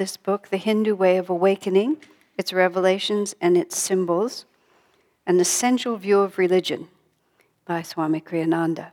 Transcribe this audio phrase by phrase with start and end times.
[0.00, 1.98] this book, The Hindu Way of Awakening,
[2.38, 4.46] Its Revelations and Its Symbols,
[5.26, 6.88] An Essential View of Religion
[7.66, 8.92] by Swami Kriyananda.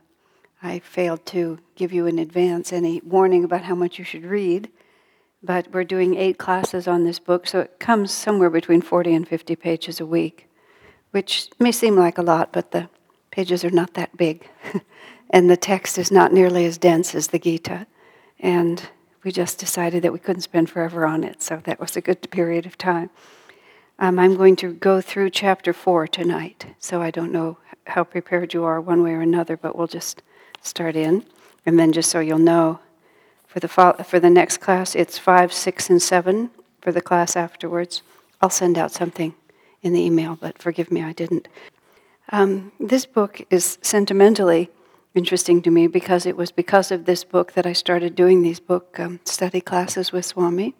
[0.62, 4.68] I failed to give you in advance any warning about how much you should read,
[5.42, 9.26] but we're doing eight classes on this book, so it comes somewhere between 40 and
[9.26, 10.46] 50 pages a week,
[11.12, 12.90] which may seem like a lot, but the
[13.30, 14.46] pages are not that big,
[15.30, 17.86] and the text is not nearly as dense as the Gita.
[18.38, 18.90] And
[19.28, 22.30] we just decided that we couldn't spend forever on it, so that was a good
[22.30, 23.10] period of time.
[23.98, 28.54] Um, I'm going to go through chapter four tonight, so I don't know how prepared
[28.54, 30.22] you are one way or another, but we'll just
[30.62, 31.26] start in.
[31.66, 32.80] And then, just so you'll know,
[33.46, 36.48] for the, for the next class, it's five, six, and seven.
[36.80, 38.00] For the class afterwards,
[38.40, 39.34] I'll send out something
[39.82, 41.48] in the email, but forgive me, I didn't.
[42.30, 44.70] Um, this book is sentimentally
[45.14, 48.60] interesting to me because it was because of this book that I started doing these
[48.60, 50.74] book um, study classes with Swami.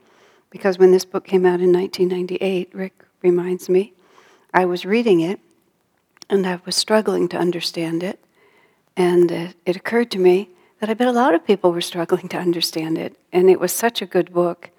[0.50, 3.92] Because when this book came out in 1998, Rick reminds me,
[4.54, 5.40] I was reading it
[6.30, 8.22] and I was struggling to understand it.
[8.96, 12.28] And uh, it occurred to me that I bet a lot of people were struggling
[12.30, 13.16] to understand it.
[13.32, 14.70] And it was such a good book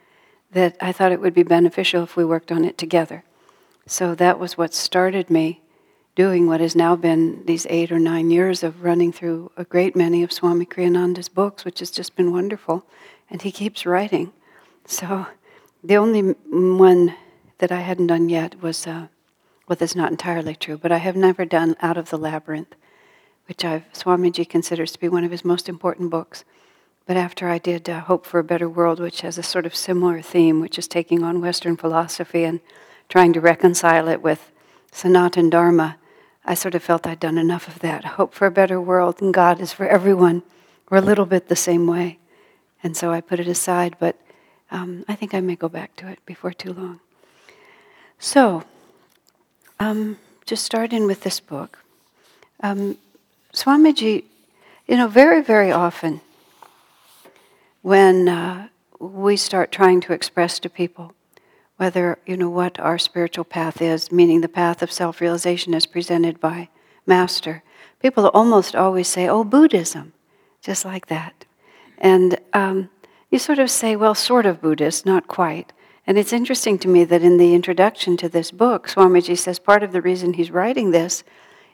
[0.51, 3.23] that I thought it would be beneficial if we worked on it together.
[3.85, 5.61] So that was what started me
[6.19, 9.95] doing what has now been these eight or nine years of running through a great
[9.95, 12.83] many of Swami Kriyananda's books, which has just been wonderful.
[13.29, 14.33] And he keeps writing.
[14.85, 15.27] So
[15.81, 17.15] the only one
[17.59, 19.07] that I hadn't done yet was, uh,
[19.65, 22.75] well, that's not entirely true, but I have never done Out of the Labyrinth,
[23.47, 26.43] which I've, Swamiji considers to be one of his most important books.
[27.05, 29.73] But after I did uh, Hope for a Better World, which has a sort of
[29.73, 32.59] similar theme, which is taking on Western philosophy and
[33.07, 34.51] trying to reconcile it with
[34.91, 35.95] Sanatan Dharma,
[36.45, 38.05] I sort of felt I'd done enough of that.
[38.05, 40.43] Hope for a better world and God is for everyone.
[40.89, 42.17] We're a little bit the same way.
[42.81, 44.15] And so I put it aside, but
[44.71, 46.99] um, I think I may go back to it before too long.
[48.17, 48.63] So,
[49.79, 51.79] um, just start in with this book.
[52.61, 52.97] Um,
[53.53, 54.23] Swamiji,
[54.87, 56.21] you know, very, very often
[57.81, 58.67] when uh,
[58.99, 61.13] we start trying to express to people
[61.79, 66.37] whether you know what our spiritual path is, meaning the path of self-realization as presented
[66.41, 66.67] by
[67.05, 67.63] Master.
[68.01, 70.11] People almost always say, "Oh, Buddhism,"
[70.61, 71.45] just like that,
[71.97, 72.89] and um,
[73.31, 75.71] you sort of say, "Well, sort of Buddhist, not quite."
[76.05, 79.81] And it's interesting to me that in the introduction to this book, Swamiji says part
[79.81, 81.23] of the reason he's writing this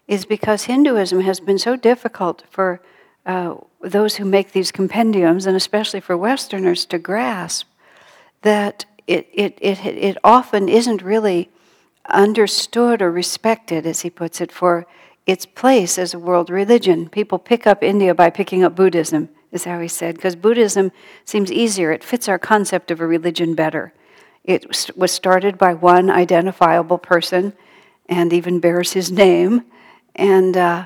[0.08, 2.80] is because Hinduism has been so difficult for
[3.26, 7.66] uh, those who make these compendiums, and especially for Westerners, to grasp
[8.44, 11.50] that it, it, it, it often isn't really
[12.10, 14.86] understood or respected, as he puts it, for
[15.26, 17.10] its place as a world religion.
[17.10, 20.92] People pick up India by picking up Buddhism, is how he said, because Buddhism
[21.24, 21.92] seems easier.
[21.92, 23.94] It fits our concept of a religion better.
[24.44, 27.54] It was started by one identifiable person
[28.08, 29.64] and even bears his name.
[30.16, 30.86] And uh,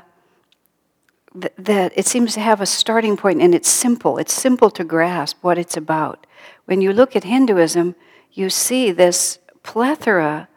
[1.33, 4.17] th- that it seems to have a starting point, and it's simple.
[4.17, 6.25] It's simple to grasp what it's about.
[6.65, 7.95] When you look at Hinduism,
[8.31, 10.47] you see this plethora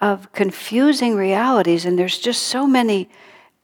[0.00, 3.08] of confusing realities, and there's just so many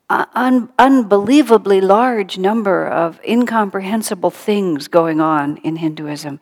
[0.09, 6.41] uh, un- unbelievably large number of incomprehensible things going on in Hinduism.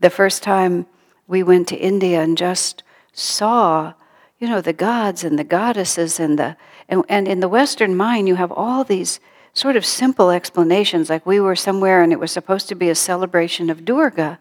[0.00, 0.86] The first time
[1.26, 3.94] we went to India and just saw,
[4.38, 6.56] you know, the gods and the goddesses and the
[6.88, 9.18] and, and in the Western mind you have all these
[9.54, 11.08] sort of simple explanations.
[11.08, 14.38] Like we were somewhere and it was supposed to be a celebration of Durga.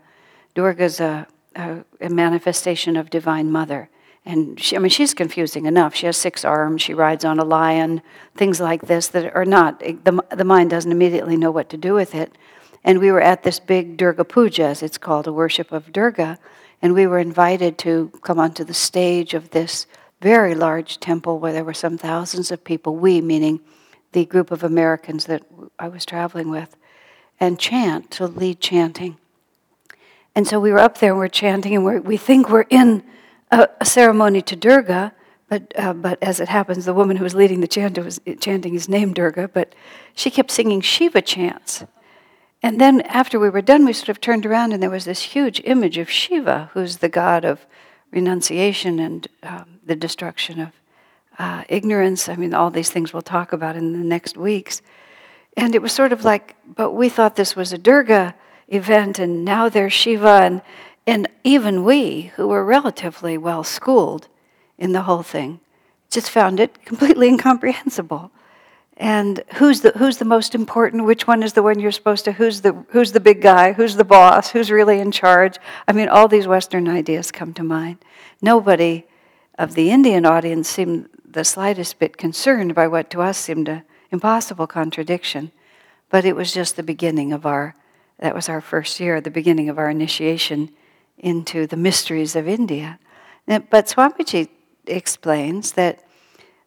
[0.53, 3.89] Durga's a a, a manifestation of Divine Mother.
[4.25, 5.93] And she, I mean, she's confusing enough.
[5.93, 6.81] She has six arms.
[6.81, 8.01] She rides on a lion.
[8.35, 11.93] Things like this that are not the the mind doesn't immediately know what to do
[11.93, 12.35] with it.
[12.83, 16.37] And we were at this big Durga Puja, as it's called, a worship of Durga,
[16.81, 19.87] and we were invited to come onto the stage of this
[20.21, 22.95] very large temple where there were some thousands of people.
[22.95, 23.59] We, meaning
[24.11, 25.43] the group of Americans that
[25.77, 26.75] I was traveling with,
[27.39, 29.17] and chant to lead chanting.
[30.35, 33.03] And so we were up there and we're chanting, and we're, we think we're in
[33.51, 35.13] a, a ceremony to Durga,
[35.47, 38.73] but, uh, but as it happens, the woman who was leading the chant was chanting
[38.73, 39.73] his name, Durga, but
[40.13, 41.85] she kept singing Shiva chants.
[42.61, 45.21] And then after we were done, we sort of turned around, and there was this
[45.21, 47.65] huge image of Shiva, who's the god of
[48.11, 50.71] renunciation and um, the destruction of
[51.37, 52.27] uh, ignorance.
[52.27, 54.81] I mean, all these things we'll talk about in the next weeks.
[55.55, 58.35] And it was sort of like, but we thought this was a Durga
[58.67, 60.61] event, and now there's Shiva, and,
[61.05, 64.27] and even we, who were relatively well schooled
[64.77, 65.59] in the whole thing,
[66.09, 68.31] just found it completely incomprehensible.
[68.97, 71.05] and who's the who's the most important?
[71.05, 73.73] Which one is the one you're supposed to who's the who's the big guy?
[73.73, 74.51] Who's the boss?
[74.51, 75.57] Who's really in charge?
[75.87, 77.97] I mean all these western ideas come to mind.
[78.41, 79.05] Nobody
[79.57, 83.83] of the indian audience seemed the slightest bit concerned by what to us seemed an
[84.11, 85.51] impossible contradiction
[86.09, 87.75] but it was just the beginning of our
[88.19, 90.69] that was our first year the beginning of our initiation
[91.17, 92.99] into the mysteries of india.
[93.47, 94.49] But swamiji
[94.87, 96.03] explains that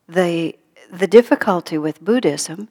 [0.09, 0.57] the
[0.91, 2.69] the difficulty with Buddhism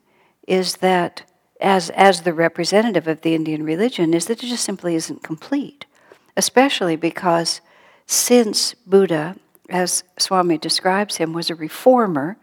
[0.48, 1.24] is that,
[1.60, 5.86] as, as the representative of the Indian religion, is that it just simply isn't complete,
[6.36, 7.62] especially because
[8.06, 9.36] since Buddha,
[9.70, 12.38] as Swami describes him, was a reformer,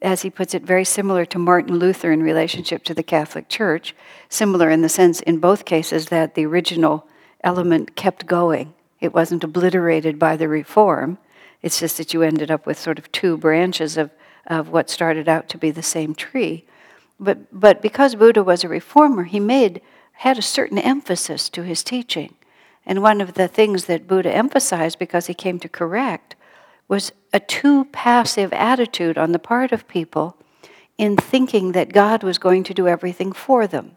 [0.00, 3.94] as he puts it, very similar to Martin Luther in relationship to the Catholic Church,
[4.28, 7.06] similar in the sense, in both cases, that the original
[7.42, 8.74] element kept going.
[9.00, 11.18] It wasn't obliterated by the reform.
[11.62, 14.10] It's just that you ended up with sort of two branches of
[14.48, 16.64] of what started out to be the same tree.
[17.20, 19.80] But, but because Buddha was a reformer, he made,
[20.12, 22.34] had a certain emphasis to his teaching.
[22.86, 26.34] And one of the things that Buddha emphasized because he came to correct
[26.88, 30.36] was a too passive attitude on the part of people
[30.96, 33.96] in thinking that God was going to do everything for them.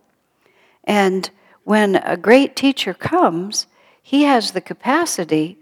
[0.84, 1.30] And
[1.64, 3.68] when a great teacher comes,
[4.02, 5.58] he has the capacity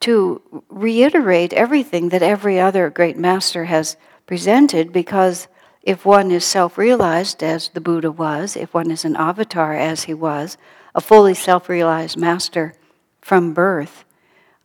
[0.00, 3.96] to reiterate everything that every other great master has
[4.26, 5.48] presented because
[5.82, 10.04] if one is self realized, as the Buddha was, if one is an avatar, as
[10.04, 10.58] he was,
[10.94, 12.74] a fully self realized master
[13.20, 14.04] from birth,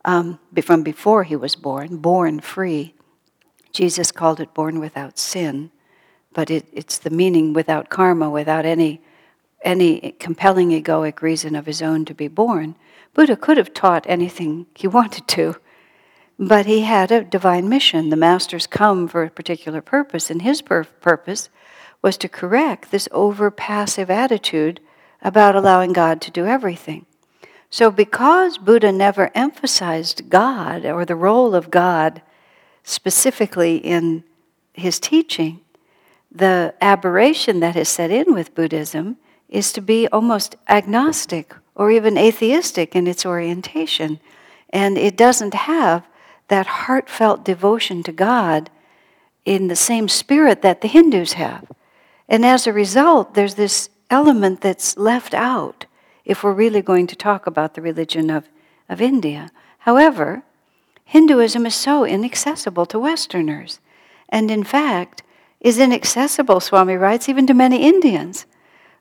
[0.05, 2.93] um, from before he was born, born free,
[3.71, 5.71] Jesus called it born without sin,
[6.33, 9.01] but it, it's the meaning without karma, without any,
[9.63, 12.75] any compelling egoic reason of his own to be born.
[13.13, 15.55] Buddha could have taught anything he wanted to
[16.41, 18.09] but he had a divine mission.
[18.09, 21.49] The masters come for a particular purpose, and his pur- purpose
[22.01, 24.79] was to correct this over passive attitude
[25.21, 27.05] about allowing God to do everything.
[27.73, 32.21] So, because Buddha never emphasized God or the role of God
[32.83, 34.25] specifically in
[34.73, 35.61] his teaching,
[36.29, 39.15] the aberration that has set in with Buddhism
[39.47, 44.19] is to be almost agnostic or even atheistic in its orientation.
[44.69, 46.05] And it doesn't have
[46.49, 48.69] that heartfelt devotion to God
[49.45, 51.71] in the same spirit that the Hindus have.
[52.27, 55.85] And as a result, there's this element that's left out
[56.25, 58.49] if we're really going to talk about the religion of,
[58.89, 59.49] of India.
[59.79, 60.43] However,
[61.05, 63.79] Hinduism is so inaccessible to Westerners,
[64.29, 65.23] and in fact,
[65.59, 68.45] is inaccessible, Swami writes, even to many Indians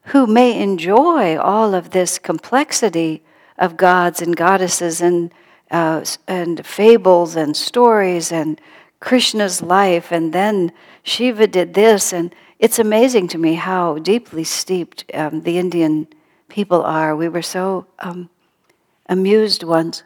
[0.06, 3.22] who may enjoy all of this complexity
[3.58, 5.32] of gods and goddesses and
[5.70, 8.61] uh, and fables and stories and
[8.99, 10.72] Krishna's life, and then
[11.02, 12.12] Shiva did this.
[12.12, 16.08] And it's amazing to me how deeply steeped um, the Indian
[16.50, 17.17] people are.
[17.17, 18.29] We were so um,
[19.06, 20.02] amused once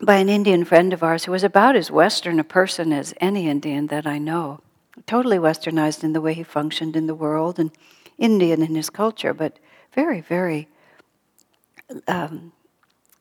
[0.00, 3.48] by an Indian friend of ours who was about as Western a person as any
[3.48, 4.60] Indian that I know.
[5.06, 7.70] Totally westernized in the way he functioned in the world and
[8.18, 9.58] Indian in his culture, but
[9.94, 10.68] very, very
[12.08, 12.52] um,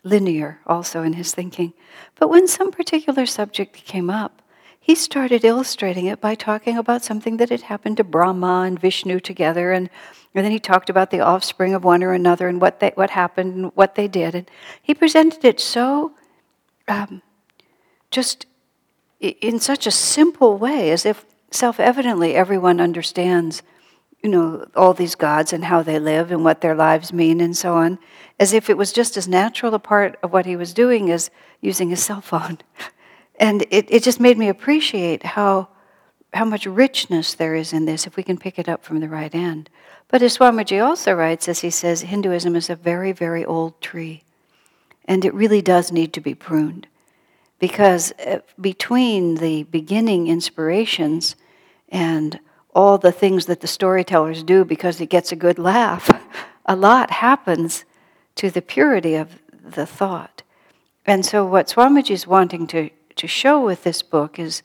[0.04, 1.74] linear also in his thinking.
[2.16, 4.42] But when some particular subject came up,
[4.80, 9.19] he started illustrating it by talking about something that had happened to Brahma and Vishnu
[9.19, 9.89] together, and,
[10.33, 13.10] and then he talked about the offspring of one or another and what they, what
[13.10, 14.33] happened and what they did.
[14.36, 14.50] And
[14.81, 16.13] he presented it so,
[16.88, 17.22] um,
[18.10, 18.46] just
[19.20, 23.62] in such a simple way, as if self-evidently everyone understands
[24.24, 27.58] you know, all these gods and how they live and what their lives mean and
[27.58, 27.98] so on,
[28.39, 31.32] as if it was just as natural a part of what he was doing as
[31.60, 32.60] using his cell phone.
[33.39, 35.70] And it, it just made me appreciate how,
[36.33, 39.09] how much richness there is in this if we can pick it up from the
[39.09, 39.69] right end.
[40.07, 44.23] But as Swamiji also writes, as he says, Hinduism is a very, very old tree.
[45.05, 46.88] And it really does need to be pruned.
[47.59, 51.35] Because uh, between the beginning inspirations
[51.89, 52.39] and
[52.73, 56.09] all the things that the storytellers do because it gets a good laugh.
[56.65, 57.85] a lot happens
[58.35, 60.43] to the purity of the thought.
[61.05, 64.61] And so, what Swamiji is wanting to, to show with this book is,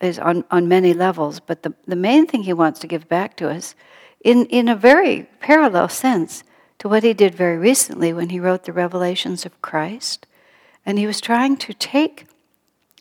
[0.00, 3.36] is on, on many levels, but the, the main thing he wants to give back
[3.36, 3.74] to us,
[4.22, 6.42] in, in a very parallel sense
[6.78, 10.26] to what he did very recently when he wrote the Revelations of Christ.
[10.86, 12.26] And he was trying to take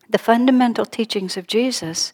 [0.09, 2.13] the fundamental teachings of Jesus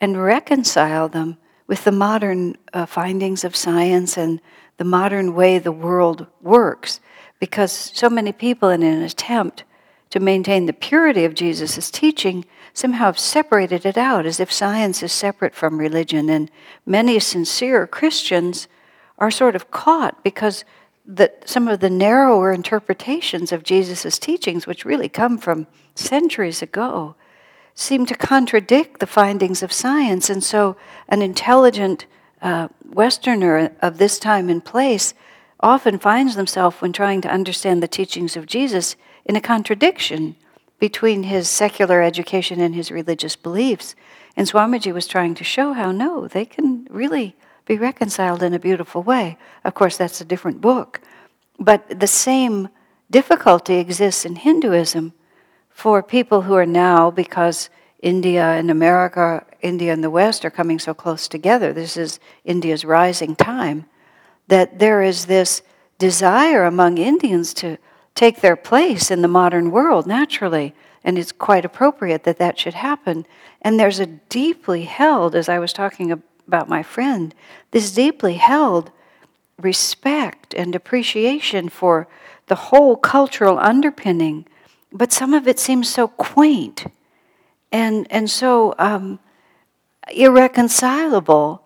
[0.00, 4.40] and reconcile them with the modern uh, findings of science and
[4.76, 7.00] the modern way the world works,
[7.40, 9.64] because so many people, in an attempt
[10.10, 12.44] to maintain the purity of Jesus' teaching,
[12.76, 16.28] somehow have separated it out as if science is separate from religion.
[16.28, 16.50] And
[16.84, 18.68] many sincere Christians
[19.16, 20.62] are sort of caught because
[21.06, 27.14] that some of the narrower interpretations of Jesus' teachings, which really come from centuries ago,
[27.74, 30.28] seem to contradict the findings of science.
[30.28, 30.76] And so,
[31.08, 32.04] an intelligent
[32.42, 35.14] uh, Westerner of this time and place
[35.60, 40.36] often finds themselves, when trying to understand the teachings of Jesus, in a contradiction
[40.78, 43.94] between his secular education and his religious beliefs.
[44.36, 48.58] And Swamiji was trying to show how no, they can really be reconciled in a
[48.58, 49.38] beautiful way.
[49.64, 51.00] Of course, that's a different book.
[51.58, 52.68] But the same
[53.10, 55.14] difficulty exists in Hinduism
[55.70, 60.78] for people who are now, because India and America, India and the West are coming
[60.78, 63.86] so close together, this is India's rising time,
[64.48, 65.62] that there is this
[65.98, 67.78] desire among Indians to
[68.16, 70.74] take their place in the modern world naturally.
[71.04, 73.26] And it's quite appropriate that that should happen.
[73.62, 77.32] And there's a deeply held, as I was talking about my friend,
[77.70, 78.90] this deeply held
[79.60, 82.08] respect and appreciation for
[82.46, 84.46] the whole cultural underpinning,
[84.92, 86.86] but some of it seems so quaint
[87.72, 89.18] and, and so um,
[90.12, 91.62] irreconcilable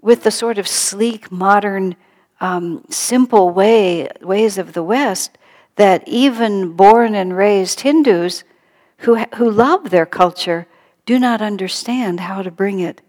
[0.00, 1.96] with the sort of sleek, modern,
[2.40, 5.37] um, simple way, ways of the West
[5.78, 8.42] that even born and raised Hindus
[8.98, 10.66] who, who love their culture
[11.06, 13.00] do not understand how to bring it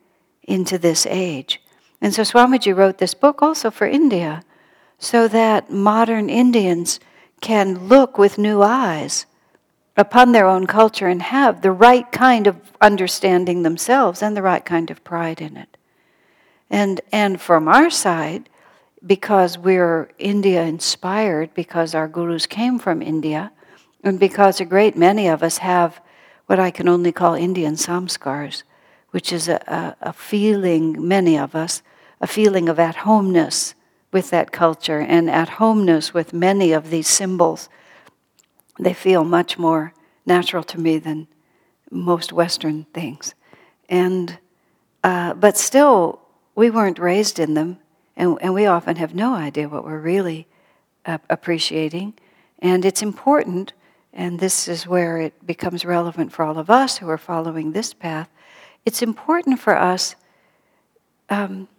[0.43, 1.61] into this age.
[1.99, 4.43] And so Swamiji wrote this book also for India,
[4.99, 6.99] so that modern Indians
[7.41, 9.25] can look with new eyes
[9.97, 14.63] upon their own culture and have the right kind of understanding themselves and the right
[14.63, 15.75] kind of pride in it.
[16.69, 18.48] And, and from our side,
[19.05, 23.51] because we're India inspired, because our gurus came from India,
[24.03, 26.01] and because a great many of us have
[26.47, 28.63] what I can only call Indian samskars,
[29.11, 31.81] which is a, a, a feeling, many of us,
[32.21, 33.75] a feeling of at homeness
[34.11, 37.69] with that culture and at homeness with many of these symbols.
[38.79, 39.93] They feel much more
[40.25, 41.27] natural to me than
[41.91, 43.35] most Western things.
[43.87, 44.39] And,
[45.03, 46.21] uh, but still,
[46.55, 47.77] we weren't raised in them,
[48.19, 50.45] and, and we often have no idea what we're really
[51.05, 52.13] uh, appreciating.
[52.59, 53.71] And it's important,
[54.11, 57.93] and this is where it becomes relevant for all of us who are following this
[57.93, 58.29] path.
[58.85, 60.17] It's important for us
[61.29, 61.69] um,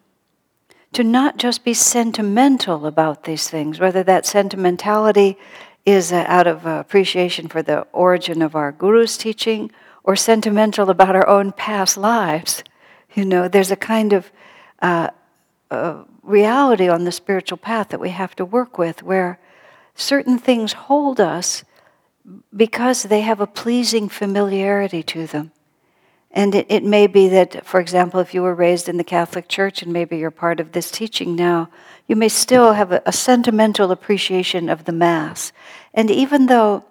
[0.94, 5.36] to not just be sentimental about these things, whether that sentimentality
[5.84, 9.70] is uh, out of uh, appreciation for the origin of our guru's teaching
[10.04, 12.64] or sentimental about our own past lives.
[13.14, 14.30] You know, there's a kind of
[14.80, 15.10] uh,
[15.70, 19.38] uh, reality on the spiritual path that we have to work with where
[19.94, 21.64] certain things hold us
[22.54, 25.52] because they have a pleasing familiarity to them.
[26.32, 29.48] And it, it may be that, for example, if you were raised in the Catholic
[29.48, 31.68] Church and maybe you're part of this teaching now,
[32.06, 35.52] you may still have a, a sentimental appreciation of the Mass.
[35.92, 36.84] And even though,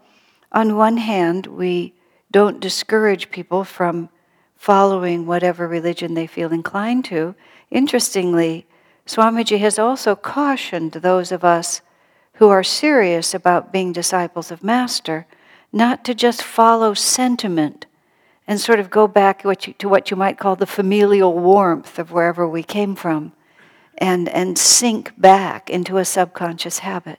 [0.52, 1.94] on one hand, we
[2.32, 4.10] don't discourage people from
[4.58, 7.34] following whatever religion they feel inclined to,
[7.72, 8.66] interestingly,
[9.10, 11.82] Swamiji has also cautioned those of us
[12.34, 15.26] who are serious about being disciples of Master
[15.74, 17.88] not to just follow sentiment
[18.46, 21.98] and sort of go back what you, to what you might call the familial warmth
[21.98, 23.32] of wherever we came from
[23.98, 27.18] and, and sink back into a subconscious habit.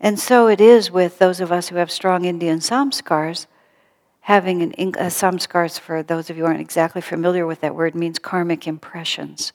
[0.00, 3.46] And so it is with those of us who have strong Indian samskars.
[4.22, 7.94] Having an uh, samskars, for those of you who aren't exactly familiar with that word,
[7.94, 9.52] means karmic impressions.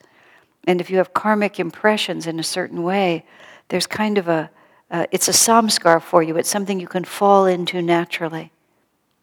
[0.65, 3.25] And if you have karmic impressions in a certain way,
[3.69, 4.49] there's kind of a,
[4.91, 6.37] uh, it's a samskar for you.
[6.37, 8.51] It's something you can fall into naturally.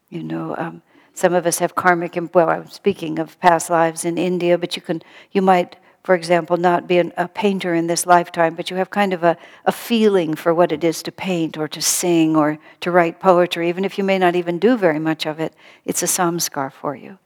[0.09, 0.83] You know, um,
[1.14, 4.83] some of us have karmic, well, I'm speaking of past lives in India, but you
[4.83, 5.02] can,
[5.33, 9.12] you might, for example, not be a painter in this lifetime, but you have kind
[9.12, 12.90] of a, a feeling for what it is to paint or to sing or to
[12.90, 15.54] write poetry, even if you may not even do very much of it,
[15.85, 17.18] it's a samskar for you.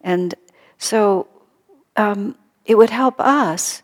[0.00, 0.34] And
[0.78, 1.28] so
[1.96, 3.82] um, it would help us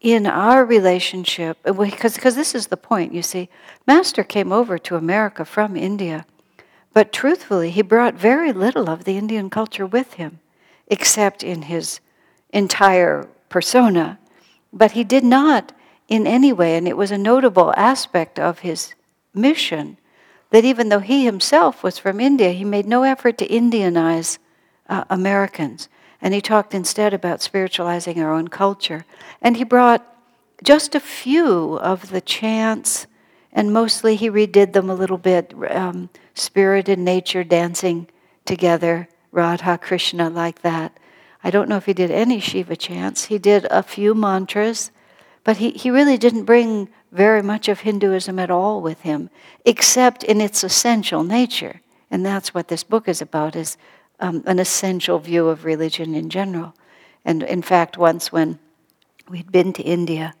[0.00, 3.48] in our relationship, because this is the point, you see.
[3.86, 6.26] Master came over to America from India
[6.94, 10.38] but truthfully, he brought very little of the Indian culture with him,
[10.86, 12.00] except in his
[12.50, 14.20] entire persona.
[14.72, 15.72] But he did not
[16.06, 18.94] in any way, and it was a notable aspect of his
[19.34, 19.98] mission,
[20.50, 24.38] that even though he himself was from India, he made no effort to Indianize
[24.88, 25.88] uh, Americans.
[26.24, 29.04] And he talked instead about spiritualizing our own culture.
[29.42, 30.02] And he brought
[30.62, 33.06] just a few of the chants
[33.52, 35.54] and mostly he redid them a little bit.
[35.70, 38.08] Um, spirit and nature dancing
[38.46, 40.98] together, Radha Krishna like that.
[41.44, 43.26] I don't know if he did any Shiva chants.
[43.26, 44.90] He did a few mantras,
[45.44, 49.28] but he, he really didn't bring very much of Hinduism at all with him,
[49.66, 51.82] except in its essential nature.
[52.10, 53.76] And that's what this book is about, is
[54.24, 56.74] um, an essential view of religion in general.
[57.26, 58.58] And in fact, once when
[59.28, 60.34] we'd been to India,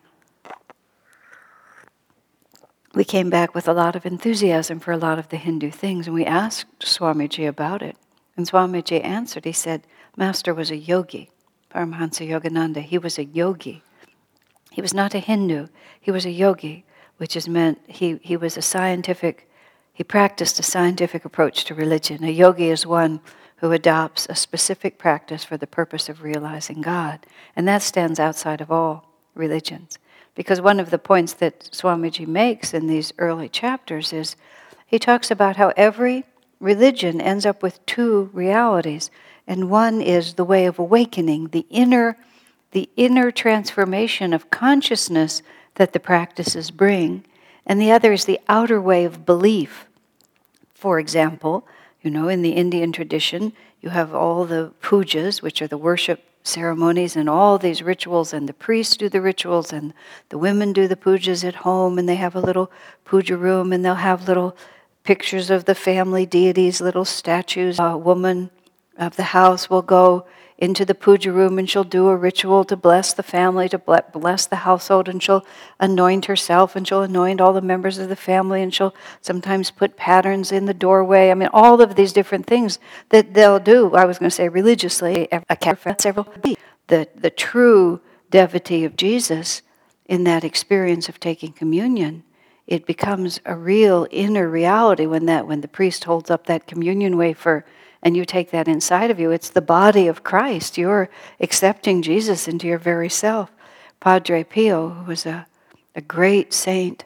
[2.94, 6.06] we came back with a lot of enthusiasm for a lot of the Hindu things,
[6.06, 7.96] and we asked Swamiji about it.
[8.36, 9.82] And Swamiji answered, he said,
[10.16, 11.30] Master was a yogi,
[11.70, 12.80] Paramahansa Yogananda.
[12.80, 13.82] He was a yogi.
[14.70, 15.66] He was not a Hindu,
[16.00, 16.84] he was a yogi,
[17.18, 19.48] which is meant he, he was a scientific,
[19.92, 22.24] he practiced a scientific approach to religion.
[22.24, 23.20] A yogi is one
[23.56, 27.24] who adopts a specific practice for the purpose of realizing God.
[27.56, 29.98] And that stands outside of all religions.
[30.34, 34.36] Because one of the points that Swamiji makes in these early chapters is
[34.86, 36.24] he talks about how every
[36.60, 39.10] religion ends up with two realities.
[39.46, 42.16] And one is the way of awakening, the inner,
[42.72, 45.42] the inner transformation of consciousness
[45.76, 47.24] that the practices bring.
[47.66, 49.86] And the other is the outer way of belief.
[50.74, 51.66] For example,
[52.04, 56.22] you know, in the Indian tradition, you have all the pujas, which are the worship
[56.42, 59.94] ceremonies and all these rituals, and the priests do the rituals, and
[60.28, 62.70] the women do the pujas at home, and they have a little
[63.06, 64.54] puja room, and they'll have little
[65.02, 67.78] pictures of the family deities, little statues.
[67.80, 68.50] A woman
[68.98, 70.26] of the house will go
[70.64, 74.46] into the puja room and she'll do a ritual to bless the family, to bless
[74.46, 75.44] the household, and she'll
[75.78, 79.96] anoint herself and she'll anoint all the members of the family, and she'll sometimes put
[79.96, 81.30] patterns in the doorway.
[81.30, 82.78] I mean, all of these different things
[83.10, 83.94] that they'll do.
[83.94, 85.28] I was going to say religiously,
[85.98, 86.32] several.
[86.88, 89.62] The, the true devotee of Jesus
[90.06, 92.24] in that experience of taking communion
[92.66, 97.16] it becomes a real inner reality when that when the priest holds up that communion
[97.16, 97.64] wafer
[98.04, 99.30] and you take that inside of you.
[99.30, 100.76] It's the body of Christ.
[100.76, 101.08] You're
[101.40, 103.50] accepting Jesus into your very self.
[103.98, 105.46] Padre Pio, who was a,
[105.96, 107.04] a great saint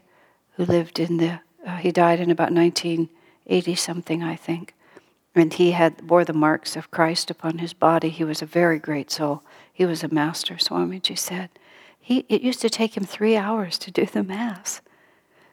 [0.56, 4.74] who lived in the, uh, he died in about 1980 something, I think.
[5.36, 8.08] And he had bore the marks of Christ upon his body.
[8.08, 9.44] He was a very great soul.
[9.72, 11.50] He was a master, Swamiji said.
[12.00, 14.80] He, it used to take him three hours to do the Mass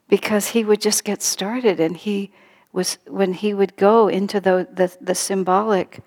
[0.08, 2.32] because he would just get started and he
[2.76, 6.02] was when he would go into the, the, the symbolic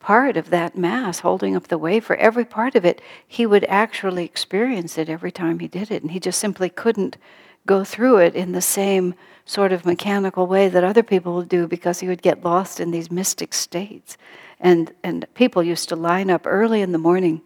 [0.00, 4.24] part of that Mass, holding up the wafer, every part of it, he would actually
[4.24, 6.02] experience it every time he did it.
[6.02, 7.18] And he just simply couldn't
[7.66, 11.66] go through it in the same sort of mechanical way that other people would do
[11.66, 14.16] because he would get lost in these mystic states.
[14.58, 17.42] And, and people used to line up early in the morning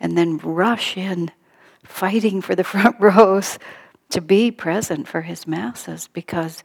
[0.00, 1.30] and then rush in,
[1.84, 3.58] fighting for the front rows
[4.08, 6.64] to be present for his masses because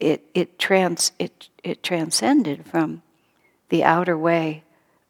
[0.00, 3.02] it, it, trans, it, it transcended from
[3.68, 4.62] the outer way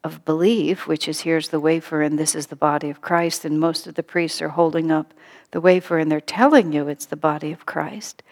[0.03, 3.59] of belief, which is here's the wafer and this is the body of Christ, and
[3.59, 5.13] most of the priests are holding up
[5.51, 8.23] the wafer and they're telling you it's the body of Christ,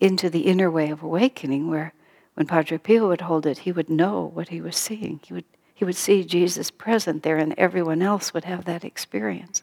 [0.00, 1.92] into the inner way of awakening, where
[2.34, 5.20] when Padre Pio would hold it, he would know what he was seeing.
[5.24, 5.44] He would,
[5.74, 9.62] he would see Jesus present there, and everyone else would have that experience.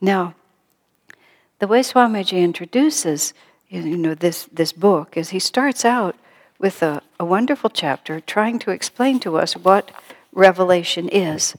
[0.00, 0.34] Now,
[1.58, 3.34] the way Swamiji introduces
[3.70, 6.16] you know, this, this book is he starts out
[6.58, 9.90] with a, a wonderful chapter trying to explain to us what
[10.32, 11.56] revelation is.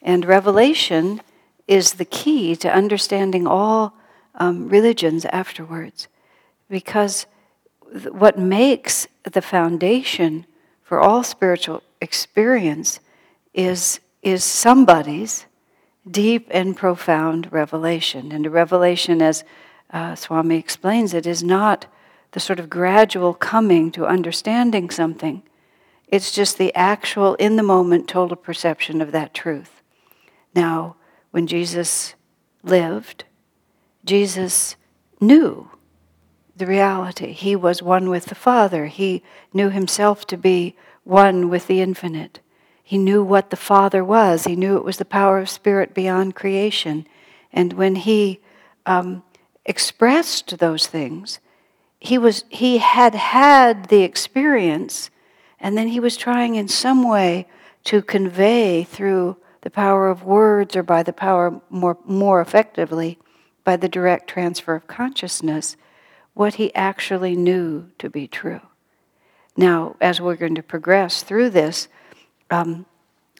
[0.00, 1.20] And revelation
[1.66, 3.94] is the key to understanding all
[4.36, 6.08] um, religions afterwards.
[6.68, 7.26] Because
[7.92, 10.46] th- what makes the foundation
[10.82, 13.00] for all spiritual experience
[13.52, 15.46] is, is somebody's
[16.08, 18.32] deep and profound revelation.
[18.32, 19.44] And a revelation, as
[19.92, 21.86] uh, Swami explains it, is not
[22.32, 25.42] the sort of gradual coming to understanding something.
[26.06, 29.82] It's just the actual, in the moment, total perception of that truth.
[30.54, 30.96] Now,
[31.30, 32.14] when Jesus
[32.62, 33.24] lived,
[34.04, 34.76] Jesus
[35.20, 35.70] knew
[36.56, 37.32] the reality.
[37.32, 38.86] He was one with the Father.
[38.86, 39.22] He
[39.52, 42.40] knew himself to be one with the infinite.
[42.82, 44.44] He knew what the Father was.
[44.44, 47.06] He knew it was the power of Spirit beyond creation.
[47.52, 48.40] And when he
[48.84, 49.22] um,
[49.64, 51.40] expressed those things,
[51.98, 55.10] he, was, he had had the experience,
[55.58, 57.46] and then he was trying in some way
[57.84, 63.18] to convey through the power of words or by the power more, more effectively
[63.64, 65.76] by the direct transfer of consciousness
[66.34, 68.60] what he actually knew to be true.
[69.56, 71.88] Now, as we're going to progress through this,
[72.50, 72.86] um,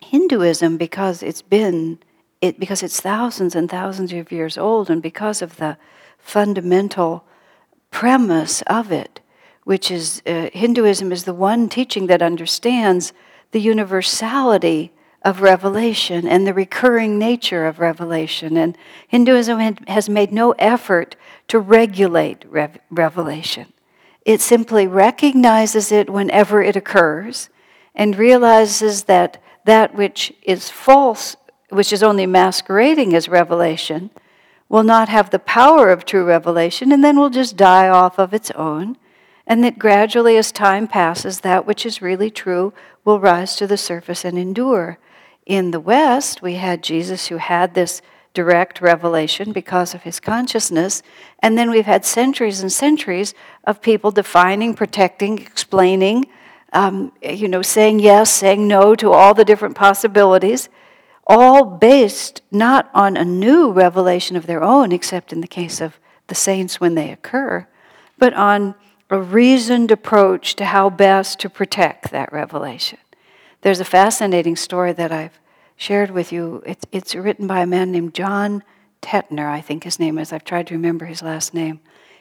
[0.03, 1.99] Hinduism, because it's been,
[2.41, 5.77] it, because it's thousands and thousands of years old, and because of the
[6.21, 7.25] fundamental
[7.91, 9.21] premise of it,
[9.65, 13.13] which is uh, Hinduism is the one teaching that understands
[13.53, 18.57] the universality of revelation and the recurring nature of revelation.
[18.57, 18.77] And
[19.09, 21.17] Hinduism has made no effort
[21.49, 23.73] to regulate rev- revelation.
[24.25, 27.51] It simply recognizes it whenever it occurs
[27.95, 31.37] and realizes that that which is false,
[31.69, 34.11] which is only masquerading as revelation,
[34.71, 38.33] will not have the power of true revelation and then will just die off of
[38.33, 38.97] its own.
[39.47, 42.73] And that gradually, as time passes, that which is really true
[43.05, 44.99] will rise to the surface and endure.
[45.45, 48.01] In the West, we had Jesus who had this
[48.33, 51.03] direct revelation because of his consciousness.
[51.41, 56.27] And then we've had centuries and centuries of people defining, protecting, explaining,
[56.73, 60.69] um, you know, saying yes, saying no to all the different possibilities,
[61.31, 66.01] all based not on a new revelation of their own, except in the case of
[66.27, 67.69] the saints when they occur,
[68.19, 68.75] but on
[69.11, 72.99] a reasoned approach to how best to protect that revelation.
[73.61, 75.39] There's a fascinating story that I've
[75.77, 76.65] shared with you.
[76.67, 78.65] It's, it's written by a man named John
[79.01, 80.33] Tetner, I think his name is.
[80.33, 81.79] I've tried to remember his last name.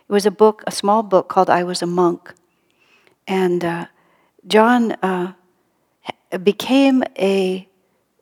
[0.07, 2.33] It was a book, a small book called I Was a Monk.
[3.27, 3.85] And uh,
[4.45, 5.33] John uh,
[6.43, 7.68] became a,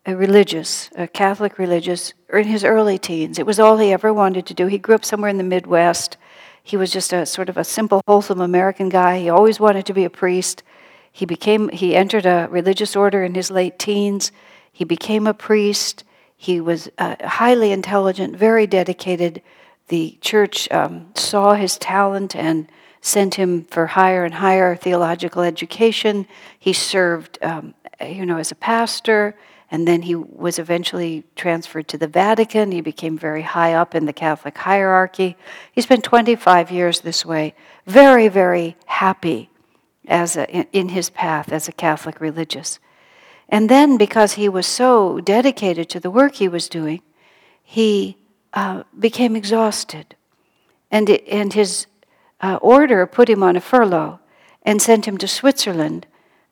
[0.08, 3.38] a religious, a Catholic religious, in his early teens.
[3.38, 4.66] It was all he ever wanted to do.
[4.66, 6.16] He grew up somewhere in the Midwest.
[6.62, 9.20] He was just a sort of a simple, wholesome American guy.
[9.20, 10.62] He always wanted to be a priest.
[11.12, 14.32] He became he entered a religious order in his late teens.
[14.72, 16.04] He became a priest.
[16.34, 19.42] He was uh, highly intelligent, very dedicated.
[19.88, 22.66] The church um, saw his talent and
[23.02, 26.26] sent him for higher and higher theological education.
[26.58, 29.34] He served, um, you know, as a pastor,
[29.70, 32.72] and then he was eventually transferred to the Vatican.
[32.72, 35.36] He became very high up in the Catholic hierarchy.
[35.72, 37.54] He spent 25 years this way,
[37.86, 39.50] very, very happy
[40.06, 42.78] as a, in his path as a Catholic religious.
[43.50, 47.02] And then, because he was so dedicated to the work he was doing,
[47.62, 48.16] he
[48.54, 50.16] uh, became exhausted.
[50.90, 51.86] And, it, and his
[52.40, 54.20] uh, order put him on a furlough
[54.62, 56.06] and sent him to Switzerland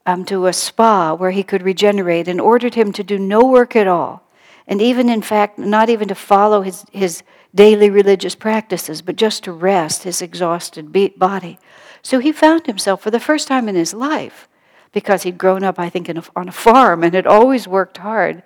[0.07, 3.77] um, to a spa where he could regenerate and ordered him to do no work
[3.77, 4.23] at all.
[4.69, 7.23] And even, in fact, not even to follow his, his
[7.55, 11.59] daily religious practices, but just to rest his exhausted body.
[12.03, 14.49] So he found himself, for the first time in his life,
[14.93, 18.43] because he'd grown up, I think, a, on a farm and had always worked hard,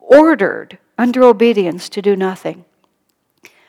[0.00, 2.64] ordered under obedience to do nothing.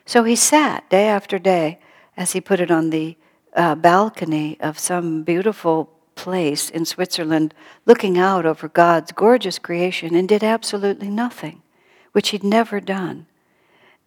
[0.05, 1.79] So he sat day after day,
[2.17, 3.17] as he put it, on the
[3.55, 7.53] uh, balcony of some beautiful place in Switzerland,
[7.85, 11.61] looking out over God's gorgeous creation, and did absolutely nothing,
[12.11, 13.25] which he'd never done.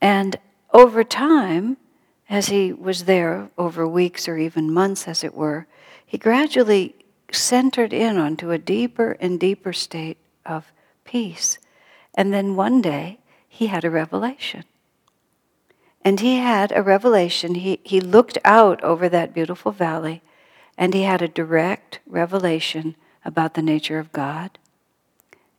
[0.01, 0.37] And
[0.73, 1.77] over time,
[2.29, 5.67] as he was there over weeks or even months, as it were,
[6.05, 6.95] he gradually
[7.33, 10.73] centered in onto a deeper and deeper state of
[11.05, 11.59] peace.
[12.15, 14.65] And then one day, he had a revelation.
[16.05, 17.57] And he had a revelation.
[17.57, 20.23] He, he looked out over that beautiful valley
[20.77, 24.59] and he had a direct revelation about the nature of God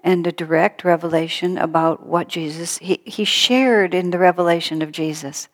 [0.02, 5.50] and a direct revelation about what Jesus, he, he shared in the revelation of Jesus.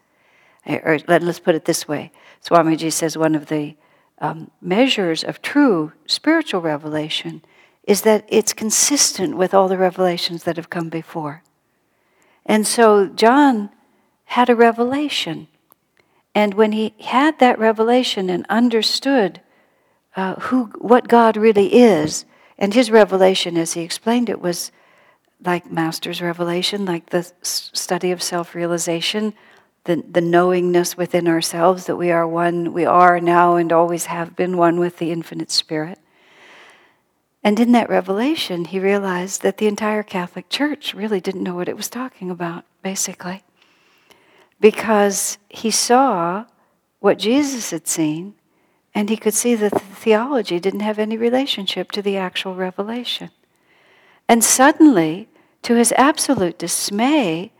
[0.65, 2.11] Or let, us put it this way
[2.45, 3.75] Swamiji says one of the
[4.19, 7.43] um, measures of true spiritual revelation
[7.83, 11.43] is that it's consistent with all the revelations that have come before.
[12.45, 13.69] And so John
[14.25, 15.47] had a revelation.
[16.33, 19.41] And when he had that revelation and understood
[20.15, 22.25] uh, who, what God really is,
[22.57, 24.71] and his revelation, as he explained it, was
[25.43, 29.33] like Master's revelation, like the study of self realization,
[29.85, 34.35] the, the knowingness within ourselves that we are one, we are now and always have
[34.35, 35.99] been one with the infinite spirit.
[37.43, 41.67] And in that revelation, he realized that the entire Catholic Church really didn't know what
[41.67, 43.43] it was talking about, basically.
[44.61, 46.45] Because he saw
[46.99, 48.35] what Jesus had seen,
[48.95, 53.31] and he could see that the theology didn't have any relationship to the actual revelation.
[54.27, 55.27] And suddenly,
[55.63, 57.51] to his absolute dismay,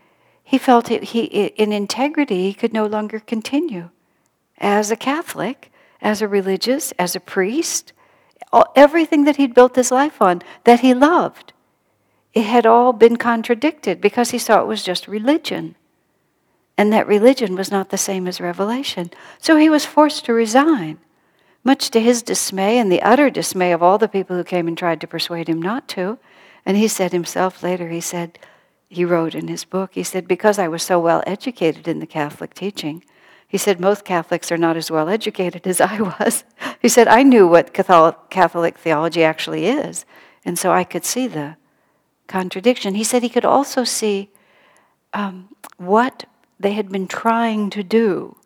[0.43, 3.89] he felt he, he, in integrity he could no longer continue
[4.57, 7.93] as a Catholic, as a religious, as a priest.
[8.51, 11.53] All, everything that he'd built his life on, that he loved,
[12.33, 15.75] it had all been contradicted because he saw it was just religion.
[16.77, 19.11] And that religion was not the same as revelation.
[19.39, 20.97] So he was forced to resign,
[21.63, 24.77] much to his dismay and the utter dismay of all the people who came and
[24.77, 26.17] tried to persuade him not to.
[26.65, 28.39] And he said himself later, he said,
[28.89, 32.05] he wrote in his book, he said, because I was so well educated in the
[32.05, 33.03] Catholic teaching,
[33.53, 36.43] He said, Most Catholics are not as well educated as I was.
[36.81, 40.05] He said, I knew what Catholic theology actually is.
[40.43, 41.57] And so I could see the
[42.27, 42.95] contradiction.
[42.95, 44.31] He said he could also see
[45.13, 46.25] um, what
[46.59, 48.37] they had been trying to do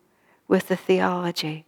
[0.47, 1.65] with the theology,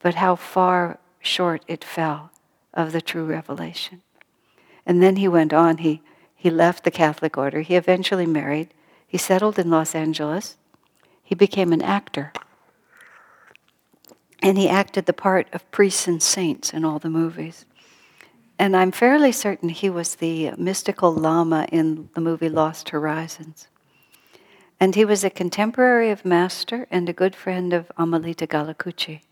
[0.00, 2.30] but how far short it fell
[2.72, 4.02] of the true revelation.
[4.86, 6.02] And then he went on, he,
[6.34, 7.60] he left the Catholic order.
[7.60, 8.72] He eventually married.
[9.06, 10.56] He settled in Los Angeles.
[11.22, 12.32] He became an actor.
[14.40, 17.66] And he acted the part of priests and saints in all the movies.
[18.58, 23.68] And I'm fairly certain he was the mystical Lama in the movie Lost Horizons.
[24.80, 29.22] And he was a contemporary of Master and a good friend of Amelita Galli-Curci.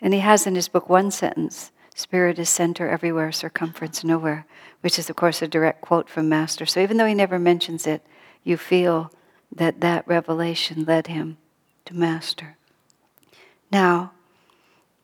[0.00, 4.46] And he has in his book one sentence Spirit is center everywhere, circumference nowhere,
[4.80, 6.64] which is, of course, a direct quote from Master.
[6.64, 8.02] So even though he never mentions it,
[8.42, 9.12] you feel
[9.54, 11.36] that that revelation led him
[11.84, 12.56] to Master.
[13.70, 14.12] Now,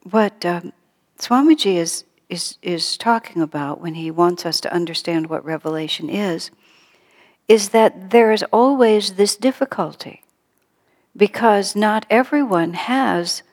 [0.01, 0.73] what um,
[1.19, 6.49] Swamiji is, is, is talking about when he wants us to understand what revelation is,
[7.47, 10.23] is that there is always this difficulty
[11.15, 13.43] because not everyone has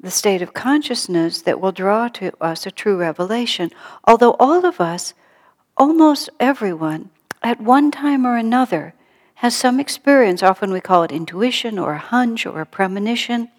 [0.00, 3.70] the state of consciousness that will draw to us a true revelation.
[4.04, 5.12] Although all of us,
[5.76, 7.10] almost everyone,
[7.42, 8.94] at one time or another,
[9.36, 13.50] has some experience, often we call it intuition or a hunch or a premonition,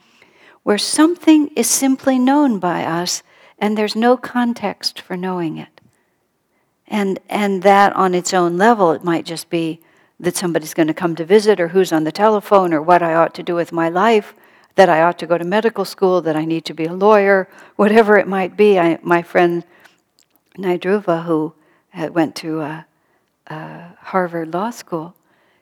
[0.64, 3.22] where something is simply known by us
[3.60, 5.82] and there's no context for knowing it.
[6.88, 9.80] And, and that on its own level, it might just be
[10.20, 13.14] that somebody's going to come to visit or who's on the telephone or what I
[13.14, 14.34] ought to do with my life
[14.76, 17.48] that I ought to go to medical school, that I need to be a lawyer,
[17.76, 18.80] whatever it might be.
[18.80, 19.64] I, my friend
[20.58, 21.54] Naidhruva, who
[22.12, 22.84] went to uh,
[23.48, 25.16] uh, Harvard Law School,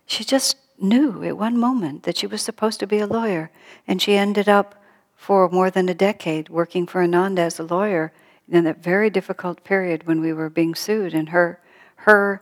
[0.05, 3.51] she just knew at one moment that she was supposed to be a lawyer,
[3.87, 4.81] and she ended up
[5.15, 8.13] for more than a decade working for Ananda as a lawyer
[8.47, 11.59] in that very difficult period when we were being sued, and her
[12.03, 12.41] her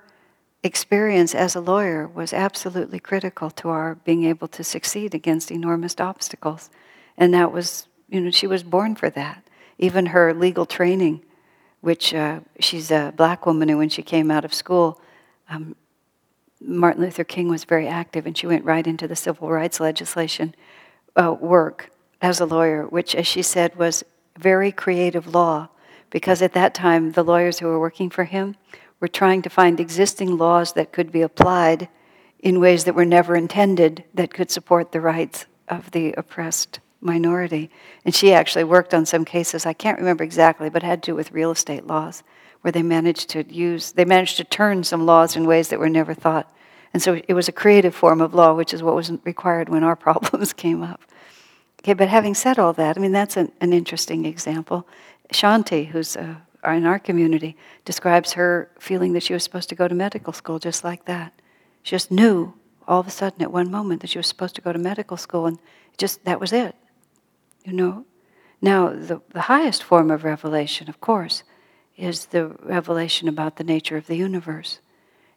[0.63, 5.99] experience as a lawyer was absolutely critical to our being able to succeed against enormous
[5.99, 6.69] obstacles.
[7.17, 9.43] And that was, you know, she was born for that.
[9.77, 11.23] Even her legal training,
[11.81, 14.99] which uh, she's a black woman, and when she came out of school,
[15.49, 15.75] um,
[16.59, 20.55] Martin Luther King was very active, and she went right into the civil rights legislation
[21.15, 24.03] uh, work as a lawyer, which, as she said, was
[24.39, 25.69] very creative law,
[26.09, 28.55] because at that time, the lawyers who were working for him
[28.99, 31.87] we're trying to find existing laws that could be applied
[32.39, 37.69] in ways that were never intended that could support the rights of the oppressed minority.
[38.05, 41.31] And she actually worked on some cases, I can't remember exactly, but had to with
[41.31, 42.23] real estate laws,
[42.61, 45.89] where they managed to use, they managed to turn some laws in ways that were
[45.89, 46.51] never thought.
[46.93, 49.83] And so it was a creative form of law, which is what was required when
[49.83, 51.01] our problems came up.
[51.81, 54.87] Okay, but having said all that, I mean, that's an, an interesting example.
[55.31, 56.41] Shanti, who's a
[56.73, 60.59] in our community describes her feeling that she was supposed to go to medical school
[60.59, 61.33] just like that.
[61.83, 62.53] She just knew
[62.87, 65.17] all of a sudden at one moment that she was supposed to go to medical
[65.17, 65.59] school, and
[65.97, 66.75] just that was it.
[67.65, 68.05] You know?
[68.61, 71.43] Now, the, the highest form of revelation, of course,
[71.95, 74.79] is the revelation about the nature of the universe.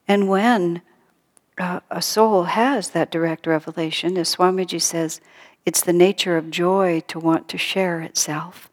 [0.06, 0.82] And when
[1.58, 5.20] uh, a soul has that direct revelation, as Swamiji says,
[5.66, 8.69] it's the nature of joy to want to share itself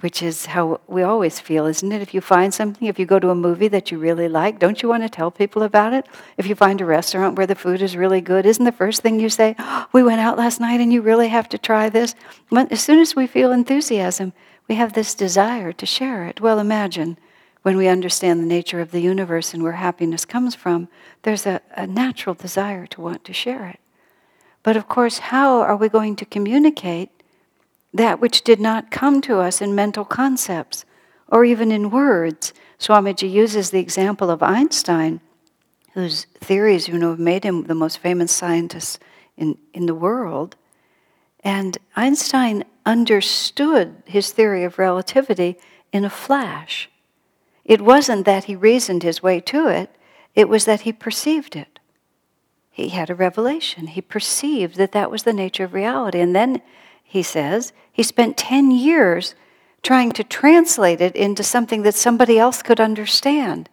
[0.00, 2.02] which is how we always feel, isn't it?
[2.02, 4.82] If you find something, if you go to a movie that you really like, don't
[4.82, 6.06] you want to tell people about it?
[6.36, 9.18] If you find a restaurant where the food is really good, isn't the first thing
[9.18, 12.14] you say, oh, We went out last night and you really have to try this?
[12.54, 14.34] As soon as we feel enthusiasm,
[14.68, 16.40] we have this desire to share it.
[16.40, 17.16] Well, imagine
[17.62, 20.88] when we understand the nature of the universe and where happiness comes from,
[21.22, 23.80] there's a, a natural desire to want to share it.
[24.62, 27.10] But of course, how are we going to communicate
[27.96, 30.84] that which did not come to us in mental concepts
[31.28, 32.52] or even in words.
[32.78, 35.20] Swamiji uses the example of Einstein,
[35.94, 39.00] whose theories, you know, have made him the most famous scientist
[39.36, 40.56] in, in the world.
[41.40, 45.58] And Einstein understood his theory of relativity
[45.92, 46.90] in a flash.
[47.64, 49.90] It wasn't that he reasoned his way to it,
[50.34, 51.78] it was that he perceived it.
[52.70, 53.86] He had a revelation.
[53.86, 56.20] He perceived that that was the nature of reality.
[56.20, 56.60] And then
[57.06, 59.34] he says, he spent 10 years
[59.82, 63.68] trying to translate it into something that somebody else could understand,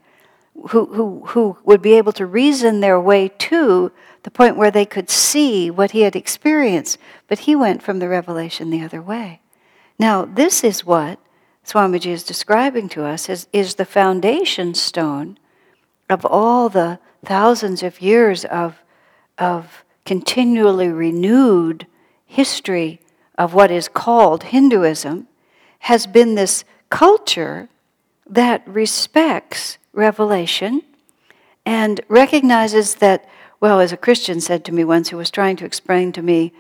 [0.69, 3.91] who, who, who would be able to reason their way to
[4.21, 6.97] the point where they could see what he had experienced.
[7.27, 9.41] But he went from the revelation the other way.
[9.97, 11.19] Now, this is what
[11.65, 15.37] Swamiji is describing to us as, is the foundation stone
[16.09, 18.83] of all the thousands of years of,
[19.37, 21.87] of continually renewed
[22.25, 22.99] history
[23.37, 25.27] of what is called Hinduism
[25.79, 27.69] has been this culture
[28.27, 30.81] that respects revelation
[31.65, 33.27] and recognizes that,
[33.59, 36.53] well, as a Christian said to me once who was trying to explain to me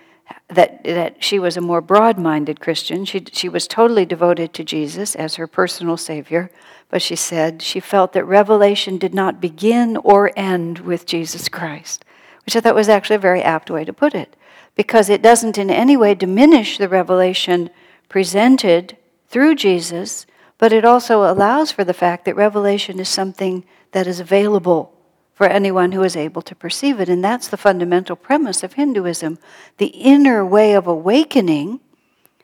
[0.49, 3.05] that, that she was a more broad minded Christian.
[3.05, 6.49] She, she was totally devoted to Jesus as her personal Savior,
[6.89, 12.05] but she said she felt that revelation did not begin or end with Jesus Christ,
[12.45, 14.35] which I thought was actually a very apt way to put it,
[14.75, 17.69] because it doesn't in any way diminish the revelation
[18.09, 20.25] presented through Jesus,
[20.57, 24.93] but it also allows for the fact that revelation is something that is available
[25.33, 27.09] for anyone who is able to perceive it.
[27.09, 29.39] And that's the fundamental premise of Hinduism.
[29.77, 31.79] The inner way of awakening,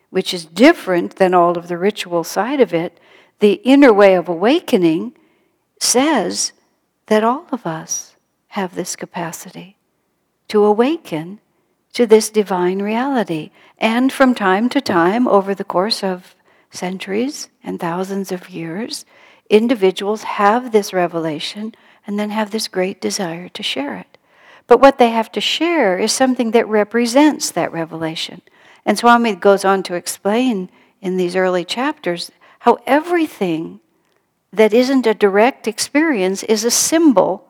[0.10, 3.00] which is different than all of the ritual side of it,
[3.40, 5.16] the inner way of awakening
[5.80, 6.52] says
[7.06, 8.16] that all of us
[8.50, 9.78] have this capacity
[10.48, 11.40] to awaken
[11.94, 13.52] to this divine reality.
[13.78, 16.36] And from time to time, over the course of
[16.72, 19.06] centuries and thousands of years,
[19.50, 21.74] individuals have this revelation
[22.06, 24.18] and then have this great desire to share it.
[24.68, 28.42] But what they have to share is something that represents that revelation.
[28.86, 30.70] And Swami goes on to explain
[31.02, 33.80] in these early chapters how everything
[34.52, 37.49] that isn't a direct experience is a symbol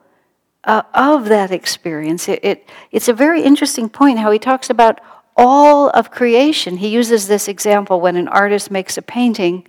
[0.63, 2.28] uh, of that experience.
[2.28, 5.00] It, it, it's a very interesting point how he talks about
[5.38, 6.78] all of creation.
[6.78, 9.65] He uses this example when an artist makes a painting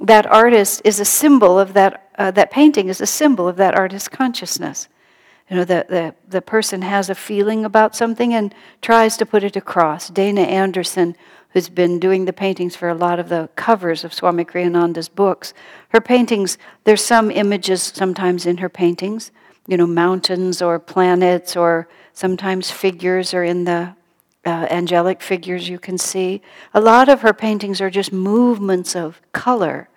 [0.00, 3.74] that artist is a symbol of that, uh, that painting is a symbol of that
[3.74, 4.88] artist's consciousness.
[5.48, 9.44] You know, the, the, the person has a feeling about something and tries to put
[9.44, 10.08] it across.
[10.08, 11.16] Dana Andersen,
[11.50, 15.54] who's been doing the paintings for a lot of the covers of Swami Kriyananda's books,
[15.90, 19.30] her paintings, there's some images sometimes in her paintings,
[19.66, 23.94] you know, mountains or planets or sometimes figures are in the
[24.46, 26.42] uh, angelic figures you can see.
[26.74, 29.88] A lot of her paintings are just movements of color.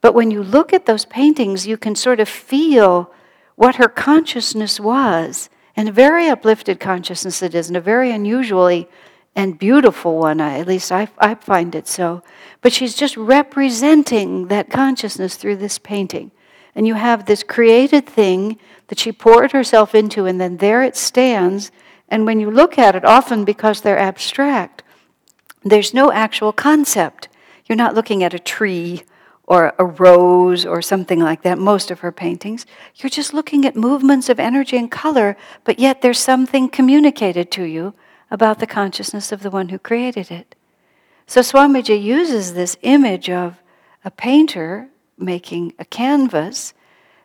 [0.00, 3.10] But when you look at those paintings, you can sort of feel
[3.54, 5.48] what her consciousness was.
[5.74, 8.88] And a very uplifted consciousness it is, and a very unusually
[9.34, 12.22] and beautiful one, at least I, I find it so.
[12.60, 16.32] But she's just representing that consciousness through this painting.
[16.74, 18.58] And you have this created thing
[18.92, 21.72] that she poured herself into, and then there it stands
[22.12, 24.82] and when you look at it, often because they're abstract,
[25.64, 27.30] there's no actual concept.
[27.64, 29.04] You're not looking at a tree
[29.44, 32.66] or a rose or something like that, most of her paintings.
[32.96, 37.64] You're just looking at movements of energy and color, but yet there's something communicated to
[37.64, 37.94] you
[38.30, 40.54] about the consciousness of the one who created it.
[41.26, 43.54] So Swamiji uses this image of
[44.04, 46.74] a painter making a canvas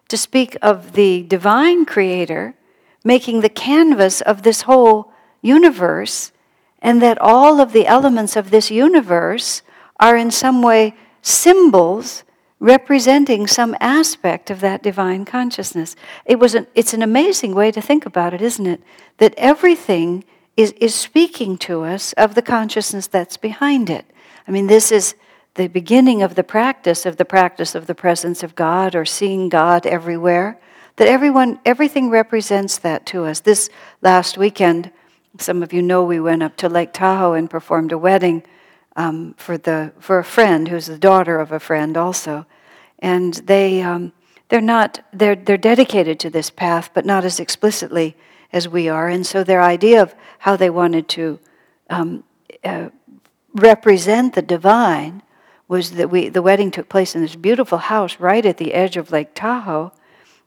[0.08, 2.56] to speak of the divine creator
[3.04, 6.32] making the canvas of this whole universe,
[6.82, 9.62] and that all of the elements of this universe
[10.00, 12.24] are in some way symbols
[12.60, 15.96] representing some aspect of that divine consciousness.
[16.26, 18.82] It was an, it's an amazing way to think about it, isn't it?
[19.18, 20.24] That everything
[20.56, 24.06] is, is speaking to us of the consciousness that's behind it.
[24.48, 25.16] I mean, this is
[25.58, 29.50] the beginning of the practice of the practice of the presence of God or seeing
[29.50, 30.60] God everywhere
[30.98, 33.40] that everyone, everything represents that to us.
[33.40, 33.70] This
[34.02, 34.92] last weekend,
[35.40, 38.44] some of you know we went up to Lake Tahoe and performed a wedding
[38.96, 42.46] um, for, the, for a friend who's the daughter of a friend also.
[43.00, 44.12] And they, um,
[44.50, 48.16] they're, not, they're, they're dedicated to this path, but not as explicitly
[48.54, 49.08] as we are.
[49.08, 51.40] And so their idea of how they wanted to
[51.90, 52.24] um,
[52.64, 52.90] uh,
[53.54, 55.22] represent the divine
[55.68, 58.98] was that we, the wedding took place in this beautiful house right at the edge
[58.98, 59.92] of Lake Tahoe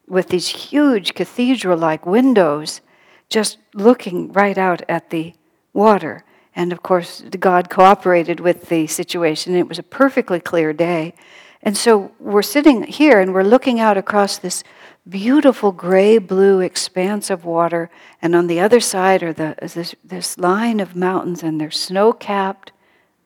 [0.06, 2.80] with these huge cathedral like windows
[3.28, 5.34] just looking right out at the
[5.72, 6.24] water.
[6.56, 9.54] And of course, God cooperated with the situation.
[9.54, 11.14] It was a perfectly clear day.
[11.62, 14.64] And so we're sitting here and we're looking out across this
[15.08, 17.90] beautiful gray blue expanse of water.
[18.20, 22.12] And on the other side are the, this, this line of mountains, and they're snow
[22.12, 22.72] capped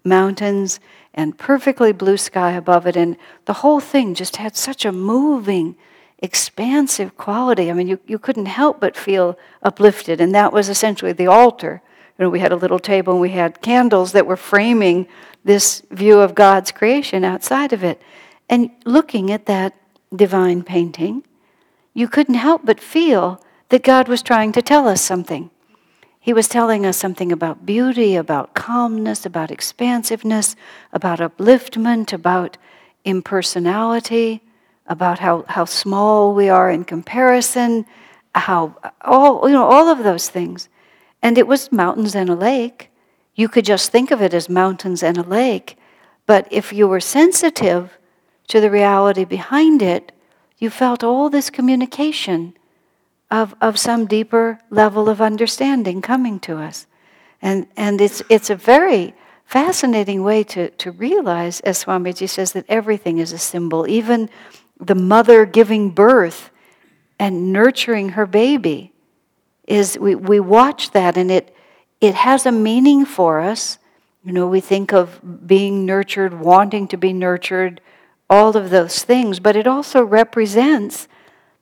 [0.04, 0.80] mountains
[1.14, 2.96] and perfectly blue sky above it.
[2.96, 5.76] And the whole thing just had such a moving,
[6.18, 7.70] expansive quality.
[7.70, 10.20] I mean, you, you couldn't help but feel uplifted.
[10.20, 11.80] And that was essentially the altar.
[12.18, 15.06] You know, we had a little table and we had candles that were framing
[15.44, 18.02] this view of God's creation outside of it.
[18.48, 19.74] And looking at that
[20.14, 21.22] divine painting,
[21.92, 25.50] you couldn't help but feel that God was trying to tell us something.
[26.24, 30.56] He was telling us something about beauty, about calmness, about expansiveness,
[30.90, 32.56] about upliftment, about
[33.04, 34.40] impersonality,
[34.86, 37.84] about how, how small we are in comparison,
[38.34, 40.70] how all you know all of those things.
[41.20, 42.90] And it was mountains and a lake.
[43.34, 45.76] you could just think of it as mountains and a lake.
[46.24, 47.98] But if you were sensitive
[48.48, 50.10] to the reality behind it,
[50.56, 52.54] you felt all this communication
[53.30, 56.86] of, of some deeper level of understanding coming to us.
[57.42, 59.14] And, and it's, it's a very
[59.44, 63.86] fascinating way to, to realize, as Swamiji says, that everything is a symbol.
[63.88, 64.30] Even
[64.80, 66.50] the mother giving birth
[67.18, 68.92] and nurturing her baby
[69.66, 71.54] is we, we watch that and it
[72.04, 73.78] it has a meaning for us.
[74.24, 77.80] You know, we think of being nurtured, wanting to be nurtured,
[78.28, 81.08] all of those things, but it also represents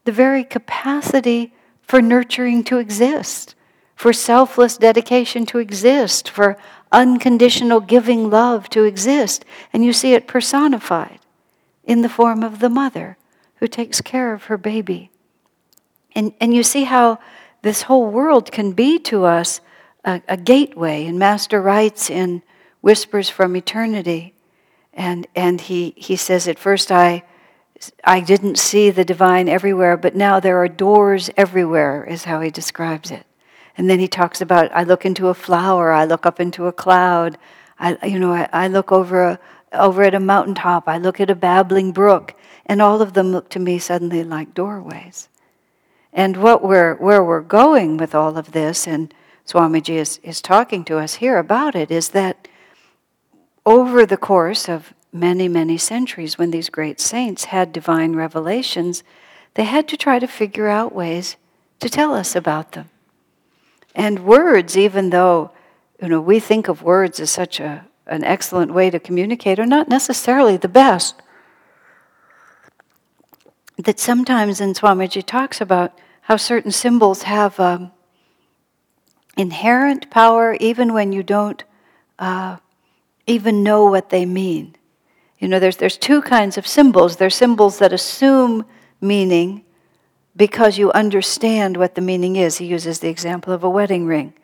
[0.04, 3.54] the very capacity for nurturing to exist,
[3.94, 6.56] for selfless dedication to exist, for
[6.90, 9.44] unconditional giving love to exist.
[9.72, 11.20] And you see it personified
[11.84, 13.16] in the form of the mother
[13.56, 15.10] who takes care of her baby.
[16.14, 17.18] And, and you see how
[17.62, 19.60] this whole world can be to us
[20.04, 21.06] a, a gateway.
[21.06, 22.42] And Master writes in
[22.80, 24.34] Whispers from Eternity,
[24.92, 27.22] and, and he, he says, At first I,
[28.04, 32.50] I didn't see the divine everywhere, but now there are doors everywhere, is how he
[32.50, 33.26] describes it.
[33.76, 36.72] And then he talks about I look into a flower, I look up into a
[36.72, 37.38] cloud,
[37.78, 39.40] I, you know, I, I look over, a,
[39.72, 42.34] over at a mountaintop, I look at a babbling brook,
[42.66, 45.28] and all of them look to me suddenly like doorways.
[46.12, 49.12] And what we're, where we're going with all of this, and
[49.46, 52.46] Swamiji is, is talking to us here about it is that
[53.64, 59.02] over the course of many, many centuries, when these great saints had divine revelations,
[59.54, 61.36] they had to try to figure out ways
[61.80, 62.88] to tell us about them.
[63.94, 65.50] And words, even though
[66.00, 69.66] you know, we think of words as such a, an excellent way to communicate, are
[69.66, 71.14] not necessarily the best.
[73.78, 77.92] That sometimes, and Swamiji talks about how certain symbols have um,
[79.36, 81.62] inherent power even when you don't
[82.18, 82.56] uh,
[83.26, 84.74] even know what they mean.
[85.42, 87.16] You know, there's, there's two kinds of symbols.
[87.16, 88.64] There's symbols that assume
[89.00, 89.64] meaning
[90.36, 92.58] because you understand what the meaning is.
[92.58, 94.34] He uses the example of a wedding ring.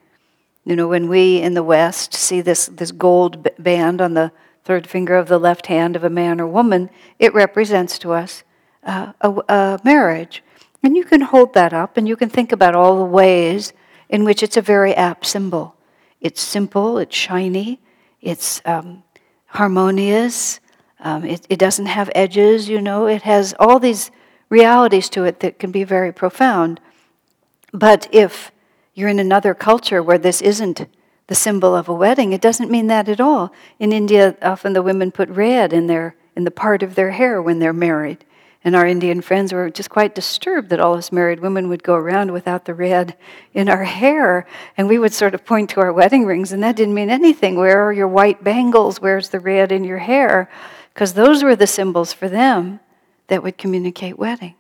[0.65, 4.33] You know, when we in the West see this, this gold band on the
[4.65, 6.91] third finger of the left hand of a man or woman,
[7.21, 8.43] it represents to us
[8.83, 10.43] uh, a, a marriage.
[10.83, 13.73] And you can hold that up and you can think about all the ways
[14.09, 15.77] in which it's a very apt symbol.
[16.21, 17.81] It's simple, it's shiny,
[18.21, 19.05] it's um,
[19.47, 20.59] harmonious,
[21.01, 24.11] um, it, it doesn't have edges, you know, it has all these
[24.49, 26.81] realities to it that can be very profound.
[27.73, 28.51] But if
[28.95, 30.87] you're in another culture where this isn't
[31.27, 33.53] the symbol of a wedding, it doesn't mean that at all.
[33.79, 37.43] In India, often the women put red in their in the part of their hair
[37.43, 38.25] when they're married.
[38.63, 41.95] And our Indian friends were just quite disturbed that all us married women would go
[41.95, 43.17] around without the red
[43.55, 44.47] in our hair.
[44.77, 47.57] And we would sort of point to our wedding rings, and that didn't mean anything.
[47.57, 49.01] Where are your white bangles?
[49.01, 50.49] Where's the red in your hair?
[50.99, 52.81] Because those were the symbols for them
[53.29, 54.57] that would communicate wedding.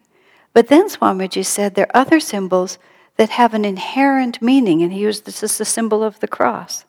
[0.53, 2.78] But then Swamiji said there are other symbols
[3.16, 6.84] that have an inherent meaning, and he used this as the symbol of the cross.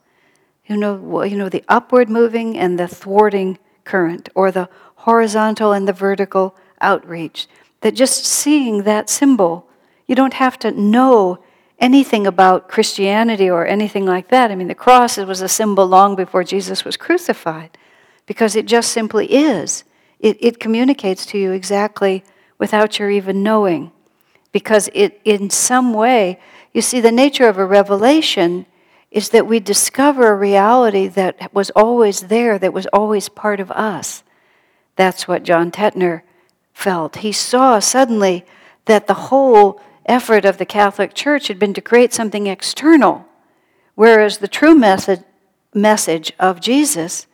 [0.68, 5.88] You know, you know, the upward moving and the thwarting current, or the horizontal and
[5.88, 7.48] the vertical outreach.
[7.82, 9.68] That just seeing that symbol,
[10.06, 11.44] you don't have to know
[11.80, 14.52] anything about Christianity or anything like that.
[14.52, 17.76] I mean, the cross was a symbol long before Jesus was crucified
[18.30, 19.84] because it just simply is.
[20.20, 22.24] It, it communicates to you exactly
[22.60, 23.92] without your even knowing.
[24.52, 26.40] Because it, in some way,
[26.72, 28.68] you see, the nature of a revelation
[29.10, 33.72] is that we discover a reality that was always there, that was always part of
[33.72, 34.22] us.
[34.96, 36.22] That's what John Tettemer
[36.72, 37.18] felt.
[37.18, 38.46] He saw suddenly
[38.86, 43.26] that the whole effort of the Catholic Church had been to create something external,
[43.96, 45.22] whereas the true message,
[45.74, 47.26] message of Jesus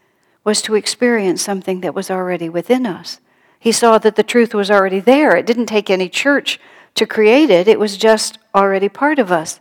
[0.45, 3.19] was to experience something that was already within us.
[3.59, 5.35] He saw that the truth was already there.
[5.35, 6.59] It didn't take any church
[6.93, 9.59] to create it, it was just already part of us.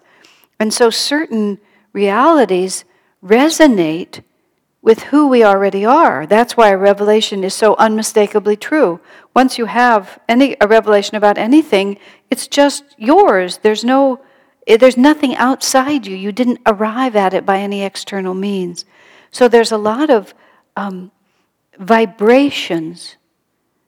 [0.60, 1.58] And so certain
[1.92, 2.84] realities
[3.24, 4.22] resonate
[4.82, 6.26] with who we already are.
[6.26, 9.00] That's why revelation is so unmistakably true.
[9.34, 11.98] Once you have any a revelation about anything,
[12.30, 13.58] it's just yours.
[13.58, 14.20] There's no
[14.66, 16.14] eh, there's nothing outside you.
[16.14, 18.84] You didn't arrive at it by any external means.
[19.30, 20.34] So there's a lot of
[20.76, 21.10] um,
[21.78, 23.16] vibrations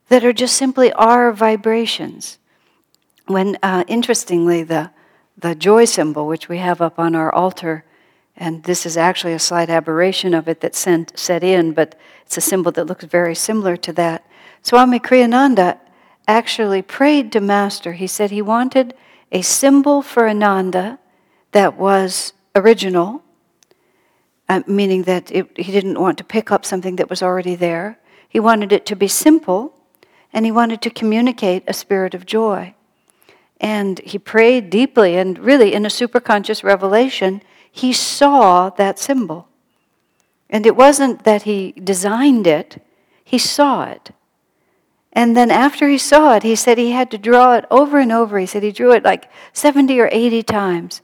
[0.09, 2.39] that are just simply our vibrations.
[3.27, 4.91] When, uh, interestingly, the,
[5.37, 7.85] the joy symbol, which we have up on our altar,
[8.37, 12.37] and this is actually a slight aberration of it that sent, set in, but it's
[12.37, 14.25] a symbol that looks very similar to that.
[14.63, 15.79] Swami Kriyananda
[16.29, 17.95] actually prayed to Master.
[17.95, 18.95] He said he wanted
[19.33, 20.99] a symbol for Ananda
[21.53, 23.23] that was original,
[24.49, 27.99] uh, meaning that it, he didn't want to pick up something that was already there.
[28.29, 29.75] He wanted it to be simple,
[30.33, 32.75] and he wanted to communicate a spirit of joy.
[33.61, 39.49] And he prayed deeply, and really, in a superconscious revelation, he saw that symbol.
[40.49, 42.83] And it wasn't that he designed it,
[43.25, 44.11] he saw it.
[45.13, 48.13] And then after he saw it, he said he had to draw it over and
[48.13, 48.39] over.
[48.39, 51.01] He said he drew it like 70 or 80 times.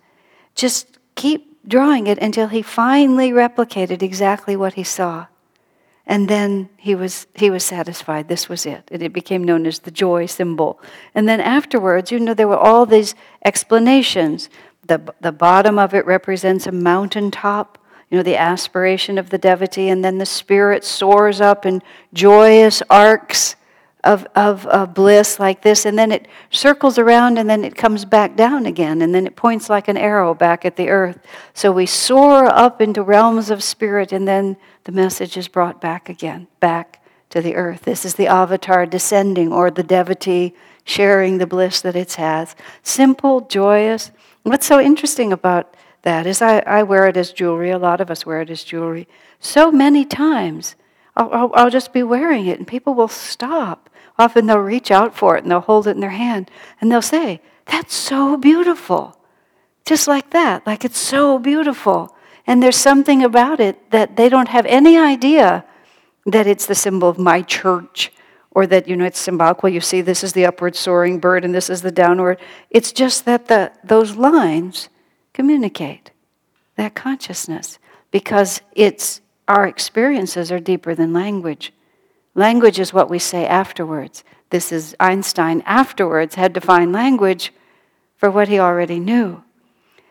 [0.55, 5.27] Just keep drawing it until he finally replicated exactly what he saw.
[6.07, 8.29] And then he was, he was satisfied.
[8.29, 8.89] This was it.
[8.91, 10.81] And it became known as the joy symbol.
[11.15, 14.51] And then afterwards, you know, there were all these explanations.
[14.87, 17.79] The, the bottom of it represents a mountaintop,
[18.11, 19.89] you know, the aspiration of the devotee.
[19.89, 21.83] And then the spirit soars up in
[22.13, 23.55] joyous arcs
[24.05, 28.05] of, of, of bliss like this, and then it circles around and then it comes
[28.05, 31.21] back down again, and then it points like an arrow back at the earth.
[31.55, 36.09] So we soar up into realms of spirit, and then the message is brought back
[36.09, 37.01] again, back
[37.31, 37.83] to the earth.
[37.83, 42.57] This is the avatar descending, or the devotee sharing the bliss that it has.
[42.83, 44.11] Simple, joyous.
[44.43, 48.11] What's so interesting about that is I, I wear it as jewelry, a lot of
[48.11, 49.07] us wear it as jewelry.
[49.39, 50.75] So many times
[51.17, 53.89] I'll, I'll, I'll just be wearing it, and people will stop
[54.19, 56.51] Often they'll reach out for it and they'll hold it in their hand
[56.81, 59.19] and they'll say, That's so beautiful.
[59.85, 62.15] Just like that, like it's so beautiful.
[62.47, 65.65] And there's something about it that they don't have any idea
[66.27, 68.13] that it's the symbol of my church
[68.51, 69.63] or that, you know, it's symbolic.
[69.63, 72.39] Well, you see, this is the upward soaring bird and this is the downward.
[72.71, 74.89] It's just that the, those lines
[75.33, 76.11] communicate
[76.77, 77.79] that consciousness
[78.11, 81.73] because it's our experiences are deeper than language.
[82.35, 84.25] Language is what we say afterwards.
[84.51, 87.53] This is Einstein afterwards had to find language
[88.17, 89.43] for what he already knew.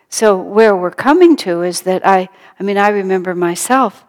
[0.10, 2.28] So, where we're coming to is that I,
[2.60, 4.04] I mean, I remember myself,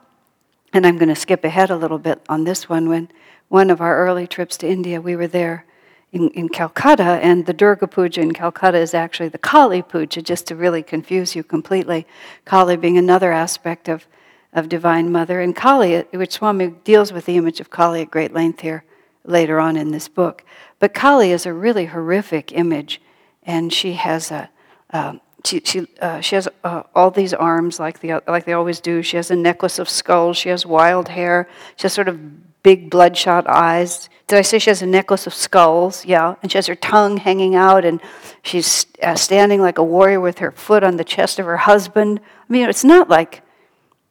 [0.73, 2.89] and I'm going to skip ahead a little bit on this one.
[2.89, 3.09] When
[3.49, 5.65] one of our early trips to India, we were there
[6.11, 10.47] in, in Calcutta, and the Durga Puja in Calcutta is actually the Kali Puja, just
[10.49, 12.07] to really confuse you completely.
[12.45, 14.07] Kali being another aspect of
[14.53, 15.41] of Divine Mother.
[15.41, 18.85] And Kali, which Swami deals with the image of Kali at great length here
[19.25, 20.45] later on in this book.
[20.79, 23.01] But Kali is a really horrific image,
[23.43, 24.51] and she has a
[24.91, 28.81] uh, she she, uh, she has uh, all these arms like the like they always
[28.81, 29.03] do.
[29.03, 30.37] She has a necklace of skulls.
[30.37, 31.49] She has wild hair.
[31.77, 34.09] She has sort of big bloodshot eyes.
[34.29, 36.05] Did I say she has a necklace of skulls?
[36.05, 38.01] Yeah, and she has her tongue hanging out, and
[38.43, 42.21] she's uh, standing like a warrior with her foot on the chest of her husband.
[42.21, 43.43] I mean, it's not like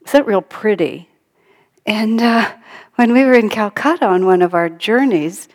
[0.05, 1.09] is that real pretty?
[1.85, 2.51] And uh,
[2.95, 5.47] when we were in Calcutta on one of our journeys,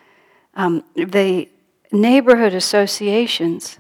[0.55, 1.49] um, the
[1.93, 3.79] neighborhood associations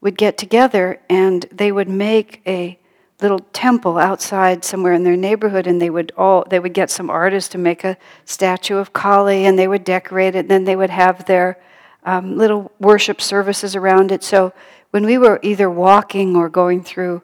[0.00, 2.78] would get together and they would make a
[3.20, 7.08] little temple outside somewhere in their neighborhood and they would all they would get some
[7.08, 10.76] artists to make a statue of kali and they would decorate it and then they
[10.76, 11.58] would have their
[12.04, 14.52] um, little worship services around it so
[14.90, 17.22] when we were either walking or going through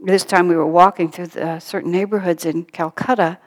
[0.00, 3.38] this time we were walking through the, uh, certain neighborhoods in Calcutta.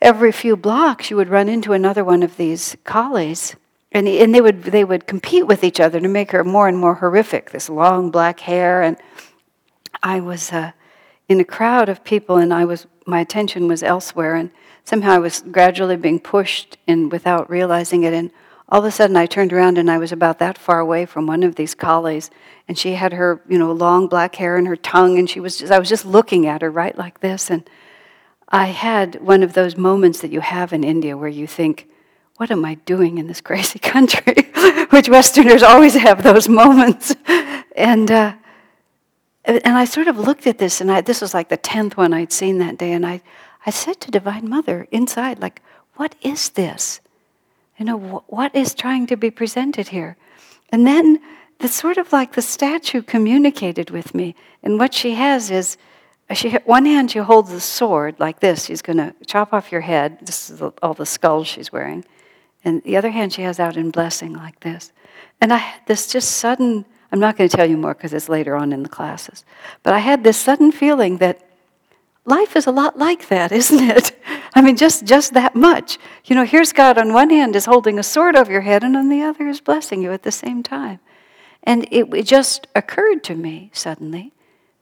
[0.00, 3.56] Every few blocks, you would run into another one of these Kalis,
[3.90, 6.78] and, and they, would, they would compete with each other to make her more and
[6.78, 8.82] more horrific, this long black hair.
[8.82, 8.96] And
[10.02, 10.72] I was uh,
[11.28, 14.50] in a crowd of people, and I was, my attention was elsewhere, and
[14.84, 18.12] somehow I was gradually being pushed in without realizing it.
[18.12, 18.30] And
[18.68, 21.26] all of a sudden, I turned around, and I was about that far away from
[21.26, 22.30] one of these Kalis
[22.68, 25.56] and she had her, you know, long black hair and her tongue, and she was
[25.56, 27.50] just, I was just looking at her right like this.
[27.50, 27.68] And
[28.50, 31.88] I had one of those moments that you have in India where you think,
[32.36, 34.52] what am I doing in this crazy country?
[34.90, 37.16] Which Westerners always have those moments.
[37.74, 38.34] and, uh,
[39.46, 42.12] and I sort of looked at this, and I, this was like the 10th one
[42.12, 43.22] I'd seen that day, and I,
[43.64, 45.62] I said to Divine Mother inside, like,
[45.94, 47.00] what is this?
[47.78, 50.16] You know, wh- what is trying to be presented here?
[50.70, 51.20] And then
[51.60, 54.34] it's sort of like the statue communicated with me.
[54.62, 55.76] And what she has is,
[56.34, 58.66] she one hand she holds the sword like this.
[58.66, 60.18] She's going to chop off your head.
[60.20, 62.04] This is all the skulls she's wearing.
[62.64, 64.92] And the other hand she has out in blessing like this.
[65.40, 68.28] And I had this just sudden, I'm not going to tell you more because it's
[68.28, 69.44] later on in the classes,
[69.82, 71.48] but I had this sudden feeling that
[72.24, 74.12] life is a lot like that, isn't it?
[74.54, 75.98] I mean, just, just that much.
[76.24, 78.96] You know, here's God on one hand is holding a sword over your head, and
[78.96, 81.00] on the other is blessing you at the same time.
[81.62, 84.32] And it, it just occurred to me suddenly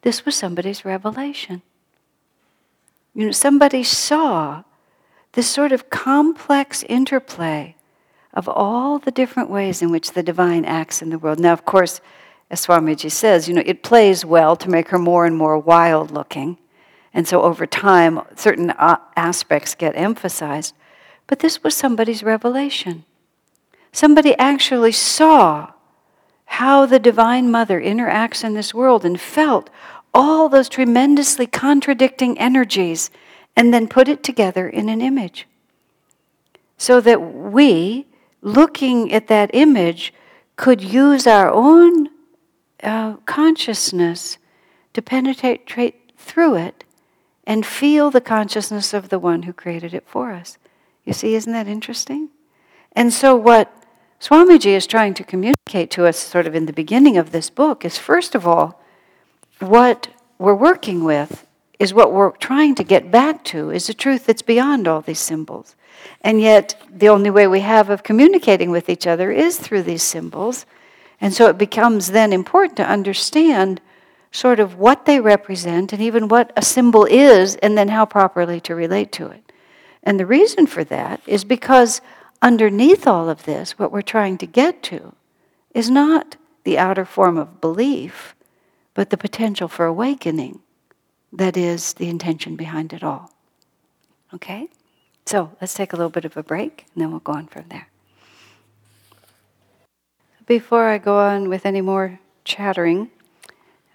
[0.02, 1.62] this was somebody's revelation.
[3.12, 4.62] You know, somebody saw
[5.32, 7.74] this sort of complex interplay
[8.32, 11.40] of all the different ways in which the divine acts in the world.
[11.40, 12.00] Now, of course,
[12.50, 16.10] as Swamiji says, you know, it plays well to make her more and more wild
[16.10, 16.58] looking
[17.16, 20.74] And so over time, certain uh, aspects get emphasized.
[21.26, 23.06] But this was somebody's revelation.
[23.90, 25.72] Somebody actually saw
[26.44, 29.70] how the Divine Mother interacts in this world and felt
[30.12, 33.10] all those tremendously contradicting energies
[33.56, 35.48] and then put it together in an image.
[36.76, 38.06] So that we,
[38.42, 40.12] looking at that image,
[40.56, 42.10] could use our own
[42.82, 44.36] uh, consciousness
[44.92, 46.75] to penetrate through it
[47.46, 50.58] and feel the consciousness of the one who created it for us.
[51.04, 52.30] You see, isn't that interesting?
[52.92, 53.72] And so, what
[54.20, 57.84] Swamiji is trying to communicate to us, sort of in the beginning of this book,
[57.84, 58.82] is first of all,
[59.60, 61.46] what we're working with
[61.78, 65.18] is what we're trying to get back to, is a truth that's beyond all these
[65.20, 65.76] symbols.
[66.22, 70.02] And yet, the only way we have of communicating with each other is through these
[70.02, 70.66] symbols.
[71.20, 73.80] And so it becomes then important to understand
[74.36, 78.60] sort of what they represent and even what a symbol is, and then how properly
[78.60, 79.50] to relate to it.
[80.02, 82.02] And the reason for that is because
[82.42, 85.14] underneath all of this, what we're trying to get to
[85.74, 88.34] is not the outer form of belief,
[88.92, 90.60] but the potential for awakening
[91.32, 93.32] that is the intention behind it all.
[94.34, 94.68] Okay?
[95.24, 97.64] So let's take a little bit of a break and then we'll go on from
[97.68, 97.88] there.
[100.46, 103.10] Before I go on with any more chattering,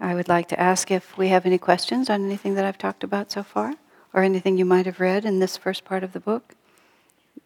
[0.01, 3.03] I would like to ask if we have any questions on anything that I've talked
[3.03, 3.75] about so far
[4.13, 6.55] or anything you might have read in this first part of the book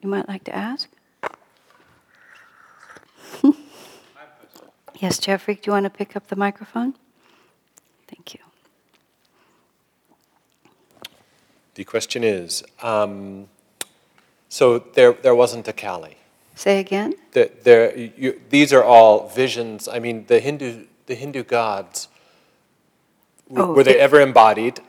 [0.02, 0.90] you might like to ask.
[4.96, 6.96] yes, Jeffrey, do you want to pick up the microphone?
[8.08, 8.40] Thank you.
[11.74, 13.50] The question is um,
[14.48, 16.16] so there, there wasn't a Kali.
[16.56, 17.16] Say again?
[17.34, 19.90] The, there, you, these are all visions.
[19.90, 22.08] I mean, the Hindu, the Hindu gods,
[23.56, 24.82] oh, were they ever embodied?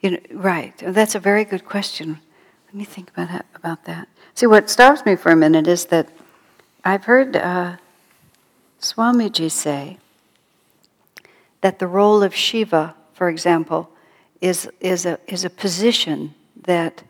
[0.00, 0.74] You know, right.
[0.78, 2.20] That's a very good question.
[2.66, 3.46] Let me think about that.
[3.54, 4.08] About that.
[4.34, 6.08] See, what stops me for a minute is that
[6.84, 7.76] I've heard uh,
[8.80, 9.98] Swamiji say
[11.60, 13.90] that the role of Shiva, for example,
[14.40, 17.02] is, is, a, is a position that,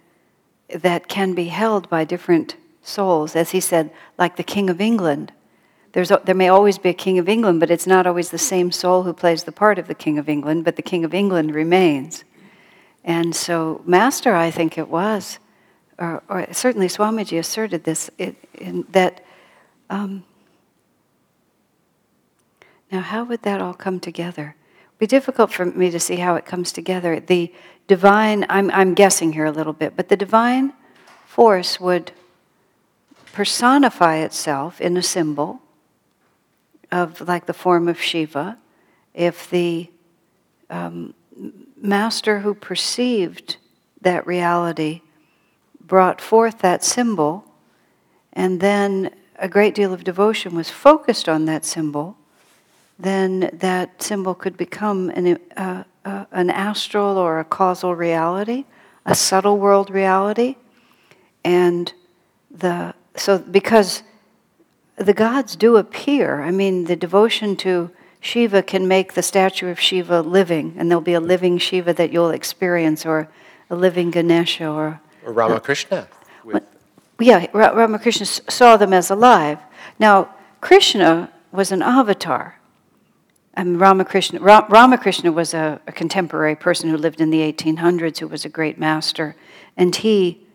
[0.71, 3.37] that can be held by different souls.
[3.37, 5.33] As he said, like the King of England.
[5.99, 8.71] There's, there may always be a King of England, but it's not always the same
[8.71, 11.53] soul who plays the part of the King of England, but the King of England
[11.53, 12.23] remains.
[13.03, 15.41] And so, Master, I think it was,
[15.99, 19.25] or, or certainly Swamiji asserted this, it, in, that
[19.91, 20.23] um,
[22.93, 24.55] now how would that all come together?
[25.01, 27.19] be difficult for me to see how it comes together.
[27.19, 27.53] The
[27.89, 30.75] divine, I'm, I'm guessing here a little bit, but the divine
[31.27, 32.13] force would
[33.33, 35.61] personify itself in a symbol
[36.91, 38.59] of like the form of Shiva.
[39.15, 39.91] If the
[40.71, 41.15] um,
[41.77, 43.57] master who perceived
[44.01, 45.03] that reality
[45.81, 47.45] brought forth that symbol,
[48.33, 52.17] and then a great deal of devotion was focused on that symbol,
[52.99, 58.65] then that symbol could become an, uh, uh, an astral or a causal reality,
[59.07, 60.57] a subtle world reality.
[61.45, 61.93] And
[62.51, 64.03] the, so, because
[64.99, 67.91] the gods do appear, I mean, the devotion to
[68.21, 72.13] Shiva can make the statue of Shiva living, and there'll be a living Shiva that
[72.13, 73.29] you'll experience, or
[73.71, 76.09] a living Ganesha, or, or Ramakrishna.
[76.45, 76.65] With...
[77.21, 79.59] Yeah, Ramakrishna saw them as alive.
[79.99, 82.57] Now, Krishna was an avatar.
[83.55, 88.45] And Ramakrishna, Ramakrishna was a, a, contemporary person who lived in the 1800s, who was
[88.45, 89.35] a great master,
[89.77, 90.47] and he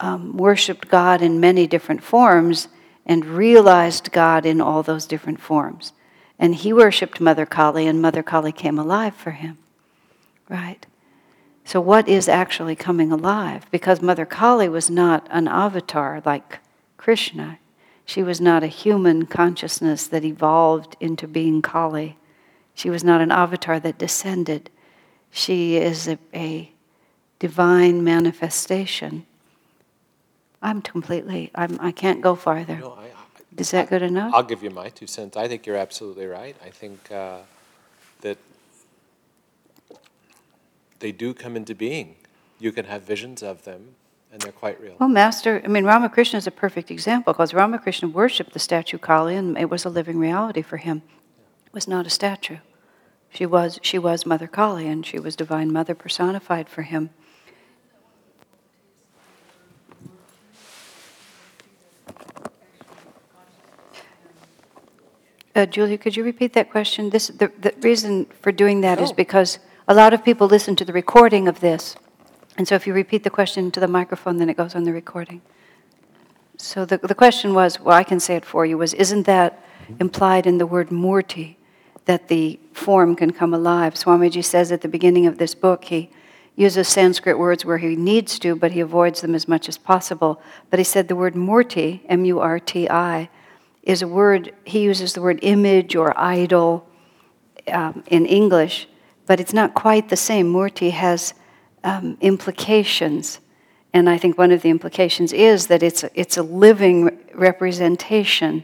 [0.00, 2.66] um, worshipped God in many different forms
[3.08, 5.94] and realized God in all those different forms.
[6.38, 9.58] And he worshipped Mother Kali, and Mother Kali came alive for him.
[10.48, 10.86] Right?
[11.64, 13.66] So, what is actually coming alive?
[13.70, 16.60] Because Mother Kali was not an avatar like
[16.96, 17.58] Krishna.
[18.04, 22.16] She was not a human consciousness that evolved into being Kali.
[22.74, 24.70] She was not an avatar that descended.
[25.30, 26.72] She is a, a
[27.38, 29.26] divine manifestation.
[30.60, 32.76] I'm completely, I'm, I can't go farther.
[32.76, 33.10] No, I, I,
[33.56, 34.32] is that good enough?
[34.34, 35.36] I'll give you my two cents.
[35.36, 36.56] I think you're absolutely right.
[36.64, 37.38] I think uh,
[38.22, 38.38] that
[40.98, 42.16] they do come into being.
[42.58, 43.94] You can have visions of them,
[44.32, 44.96] and they're quite real.
[44.98, 49.36] Well, Master, I mean, Ramakrishna is a perfect example because Ramakrishna worshipped the statue Kali,
[49.36, 51.02] and it was a living reality for him.
[51.66, 52.58] It was not a statue.
[53.30, 57.10] She was, she was Mother Kali, and she was Divine Mother personified for him.
[65.58, 67.10] Uh, Julia, could you repeat that question?
[67.10, 70.84] This, the, the reason for doing that is because a lot of people listen to
[70.84, 71.96] the recording of this.
[72.56, 74.92] And so if you repeat the question to the microphone, then it goes on the
[74.92, 75.42] recording.
[76.58, 79.60] So the, the question was, well, I can say it for you, was isn't that
[79.98, 81.56] implied in the word murti,
[82.04, 83.94] that the form can come alive?
[83.94, 86.08] Swamiji says at the beginning of this book, he
[86.54, 90.40] uses Sanskrit words where he needs to, but he avoids them as much as possible.
[90.70, 93.28] But he said the word murti, M U R T I,
[93.88, 96.86] is a word, he uses the word image or idol
[97.72, 98.86] um, in English,
[99.26, 100.52] but it's not quite the same.
[100.52, 101.32] Murti has
[101.82, 103.40] um, implications.
[103.94, 108.62] And I think one of the implications is that it's a, it's a living representation,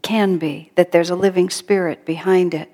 [0.00, 2.70] can be, that there's a living spirit behind it.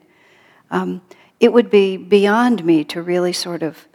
[0.70, 1.02] Um,
[1.40, 3.88] it would be beyond me to really sort of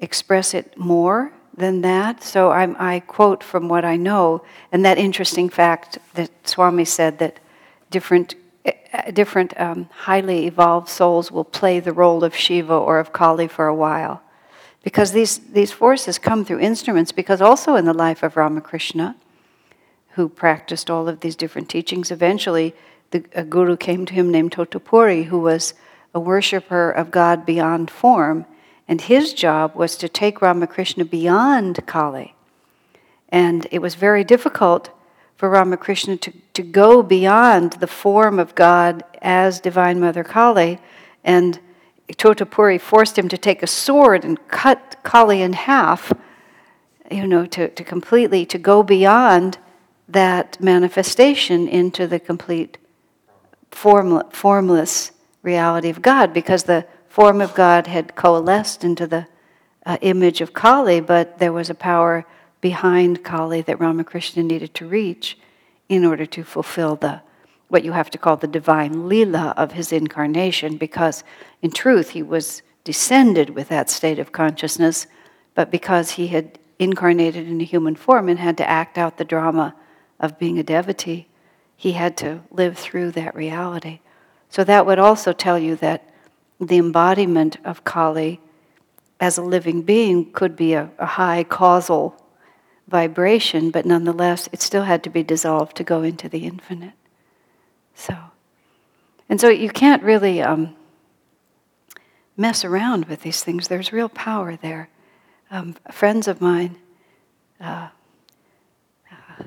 [0.00, 2.22] express it more than that.
[2.22, 4.42] So I'm, i quote from what I know,
[4.72, 7.38] and that interesting fact that Swami said that
[7.90, 8.34] different,
[8.64, 13.48] uh, different um, highly evolved souls will play the role of Shiva or of Kali
[13.48, 14.22] for a while.
[14.82, 19.16] Because these, these forces come through instruments, because also in the life of Ramakrishna,
[20.10, 22.74] who practiced all of these different teachings, eventually
[23.10, 25.74] the, a guru came to him named Totapuri, who was
[26.14, 28.46] a worshiper of God beyond form
[28.88, 32.34] and his job was to take Ramakrishna beyond Kali.
[33.28, 34.88] And it was very difficult
[35.36, 40.78] for Ramakrishna to, to go beyond the form of God as Divine Mother Kali.
[41.22, 41.60] And
[42.08, 46.10] Totapuri forced him to take a sword and cut Kali in half,
[47.10, 49.58] you know, to, to completely, to go beyond
[50.08, 52.78] that manifestation into the complete
[53.70, 55.12] formless
[55.42, 56.86] reality of God because the
[57.18, 59.26] form of God had coalesced into the
[59.84, 62.24] uh, image of Kali, but there was a power
[62.60, 65.36] behind Kali that Ramakrishna needed to reach
[65.88, 67.20] in order to fulfill the
[67.66, 71.24] what you have to call the divine lila of his incarnation, because
[71.60, 75.08] in truth he was descended with that state of consciousness,
[75.56, 79.24] but because he had incarnated in a human form and had to act out the
[79.24, 79.74] drama
[80.20, 81.26] of being a devotee,
[81.76, 83.98] he had to live through that reality.
[84.48, 86.08] So that would also tell you that
[86.60, 88.40] the embodiment of Kali
[89.20, 92.20] as a living being could be a, a, high causal
[92.86, 96.92] vibration, but nonetheless, it still had to be dissolved to go into the infinite.
[97.94, 98.16] So,
[99.28, 100.76] and so you can't really um,
[102.36, 103.68] mess around with these things.
[103.68, 104.88] There's real power there.
[105.50, 106.78] Um, friends of mine,
[107.60, 107.88] uh,
[109.10, 109.44] uh,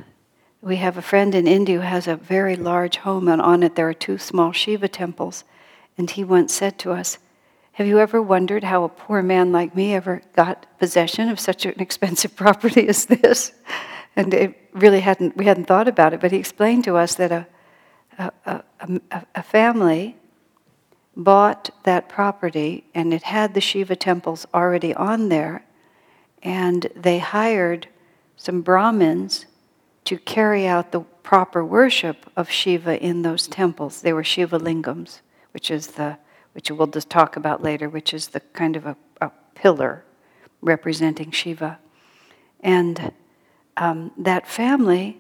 [0.62, 3.76] we have a friend in India who has a very large home, and on it
[3.76, 5.46] there are two small Shiva temples.
[5.98, 7.18] And he once said to us,
[7.74, 11.66] Have you ever wondered how a poor man like me ever got possession of such
[11.66, 13.54] an expensive property as this?
[14.16, 17.32] And it really hadn't, we hadn't thought about it, but he explained to us that
[17.32, 17.48] a,
[18.18, 20.18] a, a, a family
[21.16, 25.64] bought that property and it had the Shiva temples already on there,
[26.44, 27.88] and they hired
[28.36, 29.46] some Brahmins
[30.06, 34.02] to carry out the proper worship of Shiva in those temples.
[34.02, 35.20] They were Shiva lingams
[35.54, 36.18] which is the
[36.54, 40.04] which we'll just talk about later, which is the kind of a, a pillar
[40.62, 41.80] representing Shiva.
[42.60, 43.14] And
[43.78, 45.20] um, that family,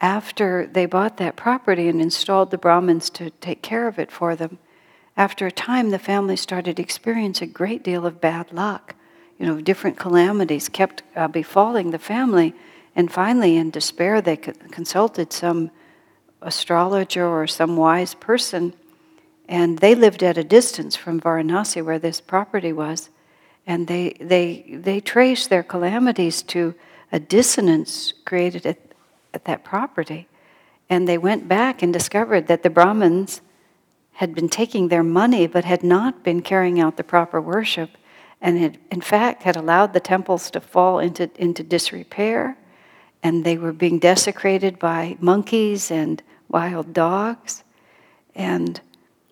[0.00, 4.34] after they bought that property and installed the Brahmins to take care of it for
[4.34, 4.58] them,
[5.16, 8.94] after a time the family started experiencing a great deal of bad luck.
[9.38, 12.54] You know, different calamities kept uh, befalling the family.
[12.94, 15.70] And finally, in despair, they consulted some
[16.40, 18.74] astrologer or some wise person
[19.52, 23.10] and they lived at a distance from Varanasi, where this property was.
[23.66, 26.74] And they, they, they traced their calamities to
[27.12, 28.78] a dissonance created at,
[29.34, 30.26] at that property.
[30.88, 33.42] And they went back and discovered that the Brahmins
[34.12, 37.90] had been taking their money but had not been carrying out the proper worship
[38.40, 42.56] and had, in fact had allowed the temples to fall into, into disrepair
[43.22, 47.64] and they were being desecrated by monkeys and wild dogs
[48.34, 48.80] and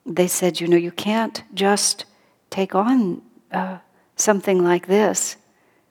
[0.07, 2.05] they said, you know, you can't just
[2.48, 3.22] take on
[3.53, 3.78] uh,
[4.16, 5.36] something like this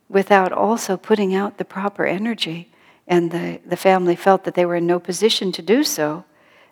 [0.08, 2.72] without also putting out the proper energy.
[3.08, 6.26] And the, the family felt that they were in no position to do so,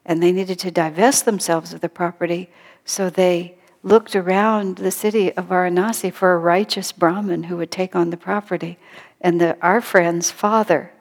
[0.06, 2.50] and they needed to divest themselves of the property.
[2.86, 7.96] So they looked around the city of Varanasi for a righteous Brahmin who would take
[7.96, 8.78] on the property.
[9.22, 10.92] And the, our friend's father,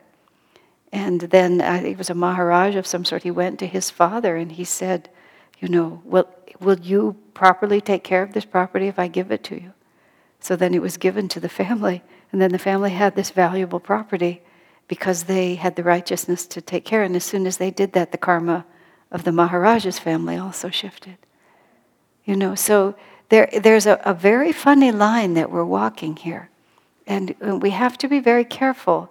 [0.93, 4.37] and then uh, he was a Maharaj of some sort, he went to his father
[4.37, 5.11] and he said,
[5.59, 6.29] you know, will,
[6.61, 9.73] will you properly take care of this property if I give it to you?
[10.41, 13.81] So then it was given to the family, and then the family had this valuable
[13.81, 14.43] property
[14.89, 17.03] because they had the righteousness to take care.
[17.03, 18.65] And as soon as they did that, the karma
[19.11, 21.17] of the Maharaja's family also shifted.
[22.25, 22.95] You know, so
[23.29, 26.51] there, there's a, a very funny line that we're walking here.
[27.07, 29.11] And we have to be very careful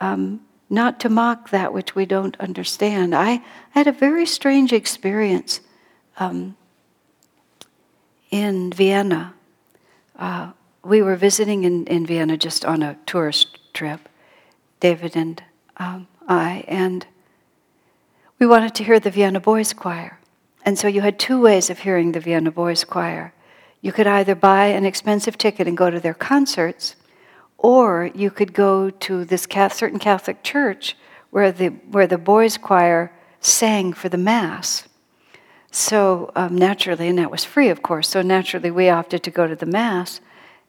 [0.00, 3.14] um, not to mock that which we don't understand.
[3.14, 5.60] I had a very strange experience
[6.18, 6.56] um,
[8.30, 9.34] in Vienna.
[10.18, 10.52] Uh,
[10.84, 14.08] we were visiting in, in Vienna just on a tourist trip,
[14.80, 15.42] David and
[15.76, 17.06] um, I, and
[18.38, 20.18] we wanted to hear the Vienna Boys Choir.
[20.64, 23.32] And so you had two ways of hearing the Vienna Boys Choir.
[23.80, 26.96] You could either buy an expensive ticket and go to their concerts,
[27.58, 30.96] or you could go to this certain Catholic church
[31.30, 34.88] where the, where the boys' choir sang for the Mass.
[35.78, 39.46] So um, naturally, and that was free, of course, so naturally we opted to go
[39.46, 40.22] to the Mass.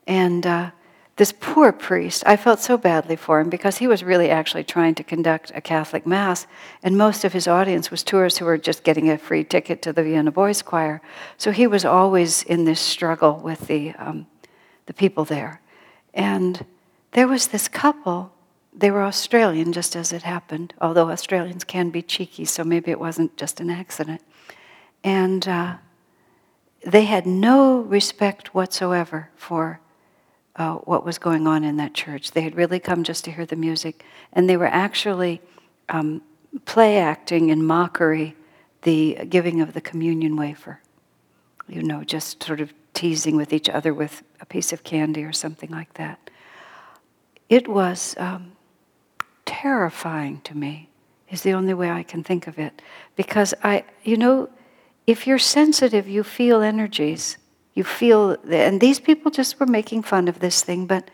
[0.05, 0.71] And uh,
[1.15, 4.95] this poor priest, I felt so badly for him because he was really actually trying
[4.95, 6.45] to conduct a Catholic Mass,
[6.83, 9.93] and most of his audience was tourists who were just getting a free ticket to
[9.93, 11.01] the Vienna Boys Choir.
[11.37, 14.27] So he was always in this struggle with the, um,
[14.87, 15.61] the people there.
[16.13, 16.65] And
[17.13, 18.33] there was this couple,
[18.73, 22.99] they were Australian, just as it happened, although Australians can be cheeky, so maybe it
[22.99, 24.21] wasn't just an accident.
[25.03, 25.75] And uh,
[26.85, 29.79] they had no respect whatsoever for
[30.55, 32.31] uh, what was going on in that church.
[32.31, 35.41] They had really come just to hear the music, and they were actually
[35.89, 36.21] um,
[36.65, 38.35] play acting in mockery
[38.81, 40.79] the giving of the communion wafer.
[41.67, 45.33] You know, just sort of teasing with each other with a piece of candy or
[45.33, 46.29] something like that.
[47.49, 48.53] It was um,
[49.45, 50.89] terrifying to me,
[51.29, 52.81] is the only way I can think of it.
[53.15, 54.49] Because I, you know,
[55.07, 57.37] if you're sensitive, you feel energies
[57.77, 61.11] you feel, and these people just were making fun of this thing, but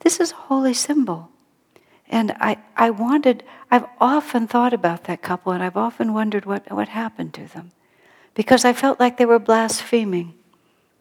[0.00, 1.30] this is a holy symbol.
[2.08, 6.68] And I, I wanted, I've often thought about that couple, and I've often wondered what,
[6.72, 7.70] what happened to them.
[8.34, 10.34] Because I felt like they were blaspheming.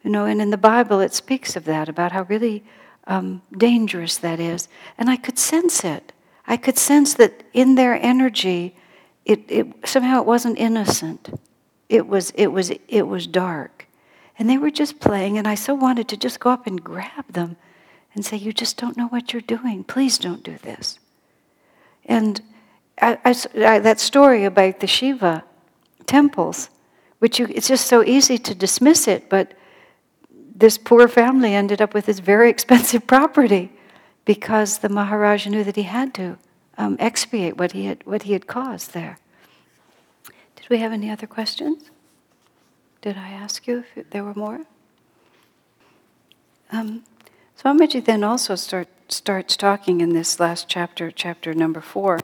[0.04, 2.64] You know, and in the Bible it speaks of that, about how really
[3.08, 4.68] um, dangerous that is.
[5.00, 6.14] And I could sense it.
[6.46, 8.76] I could sense that in their energy,
[9.26, 11.32] it, it somehow it wasn't innocent.
[11.90, 13.88] It was, it was, it was dark.
[14.38, 17.34] And they were just playing, and I so wanted to just go up and grab
[17.34, 17.58] them
[18.14, 19.84] and say, You just don't know what you're doing.
[19.84, 21.00] Please don't do this.
[22.06, 22.42] And
[23.02, 23.36] I, I,
[23.66, 25.44] I, that story about the Shiva
[26.06, 26.70] temples,
[27.20, 29.54] which you, it's just so easy to dismiss it, but
[30.56, 33.72] this poor family ended up with this very expensive property
[34.26, 36.38] because the Maharaj knew that he had to
[36.78, 39.18] um, expiate what he had, what he had caused there.
[40.70, 41.89] Did we have any other questions?
[43.01, 44.67] Did I ask you if there were more?
[46.72, 47.05] Um,
[47.59, 52.20] Swamiji then also start, starts talking in this last chapter, chapter number four,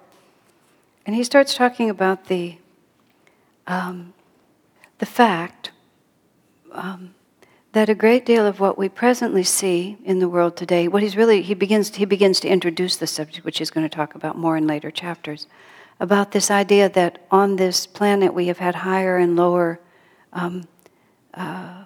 [1.07, 2.57] and he starts talking about the
[3.65, 4.13] um,
[4.99, 5.71] the fact
[6.71, 7.15] um,
[7.71, 11.17] that a great deal of what we presently see in the world today, what he's
[11.17, 14.37] really he begins he begins to introduce the subject, which he's going to talk about
[14.37, 15.47] more in later chapters,
[15.99, 19.79] about this idea that on this planet we have had higher and lower
[20.33, 20.67] um,
[21.33, 21.85] uh,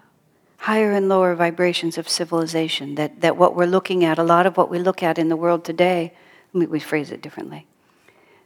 [0.59, 2.95] higher and lower vibrations of civilization.
[2.95, 5.35] That, that what we're looking at, a lot of what we look at in the
[5.35, 6.13] world today,
[6.53, 7.65] we phrase it differently,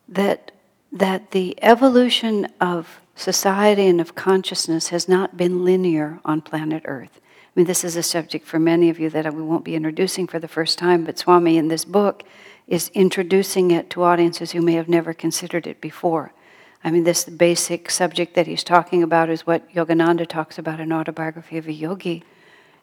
[0.07, 0.51] that,
[0.91, 7.19] that the evolution of society and of consciousness has not been linear on planet Earth.
[7.19, 10.27] I mean, this is a subject for many of you that we won't be introducing
[10.27, 12.23] for the first time, but Swami in this book
[12.67, 16.33] is introducing it to audiences who may have never considered it before.
[16.83, 20.91] I mean, this basic subject that he's talking about is what Yogananda talks about in
[20.91, 22.23] Autobiography of a Yogi,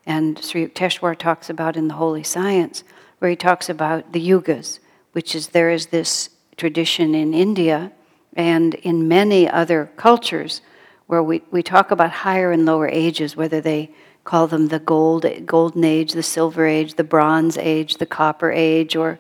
[0.06, 2.82] and Sri Yukteswar talks about in The Holy Science,
[3.18, 4.78] where he talks about the yugas,
[5.12, 7.92] which is there is this tradition in India
[8.34, 10.62] and in many other cultures
[11.06, 13.90] where we, we talk about higher and lower ages, whether they
[14.24, 18.94] call them the gold, golden age, the silver age, the bronze age, the copper age,
[18.94, 19.18] or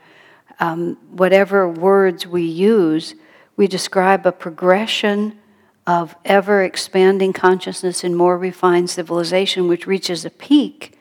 [0.60, 3.14] um, whatever words we use
[3.60, 5.38] we describe a progression
[5.86, 10.96] of ever expanding consciousness in more refined civilization, which reaches a peak,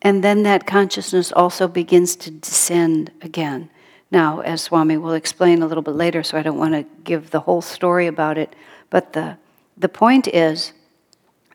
[0.00, 3.68] and then that consciousness also begins to descend again.
[4.10, 7.30] Now, as Swami will explain a little bit later, so I don't want to give
[7.30, 8.56] the whole story about it,
[8.88, 9.36] but the,
[9.76, 10.72] the point is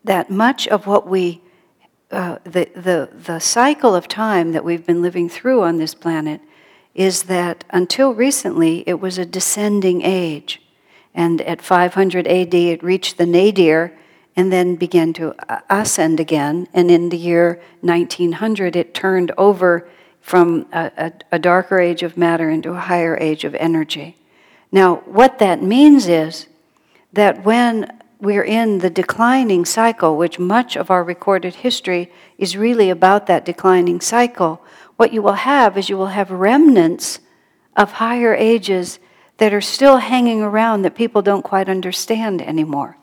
[0.04, 1.42] that much of what we,
[2.12, 6.40] uh, the, the, the cycle of time that we've been living through on this planet
[6.94, 10.62] is that until recently it was a descending age.
[11.14, 13.92] And at 500 AD it reached the nadir
[14.36, 15.34] and then began to
[15.70, 16.68] ascend again.
[16.72, 19.88] And in the year 1900 it turned over
[20.20, 24.16] from a, a, a darker age of matter into a higher age of energy.
[24.72, 26.48] Now, what that means is
[27.12, 32.90] that when we're in the declining cycle, which much of our recorded history is really
[32.90, 34.62] about that declining cycle.
[34.96, 37.20] What you will have is you will have remnants
[37.76, 38.98] of higher ages
[39.38, 42.96] that are still hanging around that people don't quite understand anymore.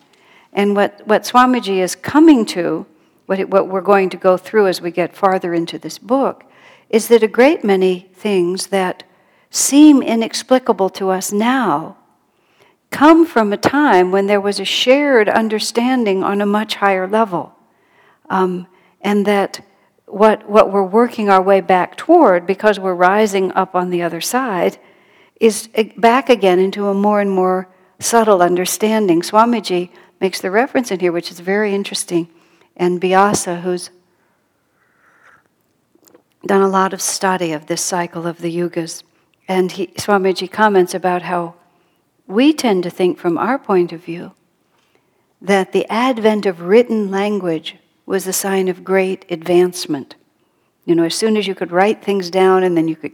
[0.53, 2.85] And what, what Swamiji is coming to,
[3.25, 6.45] what, it, what we're going to go through as we get farther into this book,
[6.89, 9.03] is that a great many things that
[9.49, 11.97] seem inexplicable to us now
[12.89, 17.53] come from a time when there was a shared understanding on a much higher level.
[18.29, 18.67] Um,
[19.01, 19.65] and that
[20.13, 24.21] what, what we're working our way back toward, because we're rising up on the other
[24.21, 24.77] side,
[25.39, 27.67] is back again into a more and more
[27.99, 29.21] subtle understanding.
[29.21, 29.89] Swamiji
[30.19, 32.29] makes the reference in here, which is very interesting.
[32.75, 33.89] And Vyasa, who's
[36.45, 39.03] done a lot of study of this cycle of the yugas,
[39.47, 41.55] and he, Swamiji comments about how
[42.27, 44.33] we tend to think from our point of view
[45.41, 47.75] that the advent of written language
[48.05, 50.15] was a sign of great advancement.
[50.85, 53.13] You know, as soon as you could write things down and then you could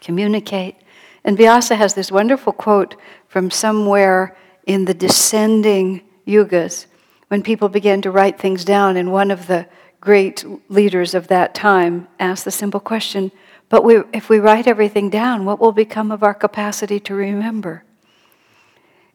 [0.00, 0.76] communicate.
[1.24, 2.96] And Vyasa has this wonderful quote
[3.28, 6.86] from somewhere in the descending yugas
[7.28, 9.66] when people began to write things down, and one of the
[10.00, 13.30] great leaders of that time asked the simple question
[13.68, 17.84] But we, if we write everything down, what will become of our capacity to remember?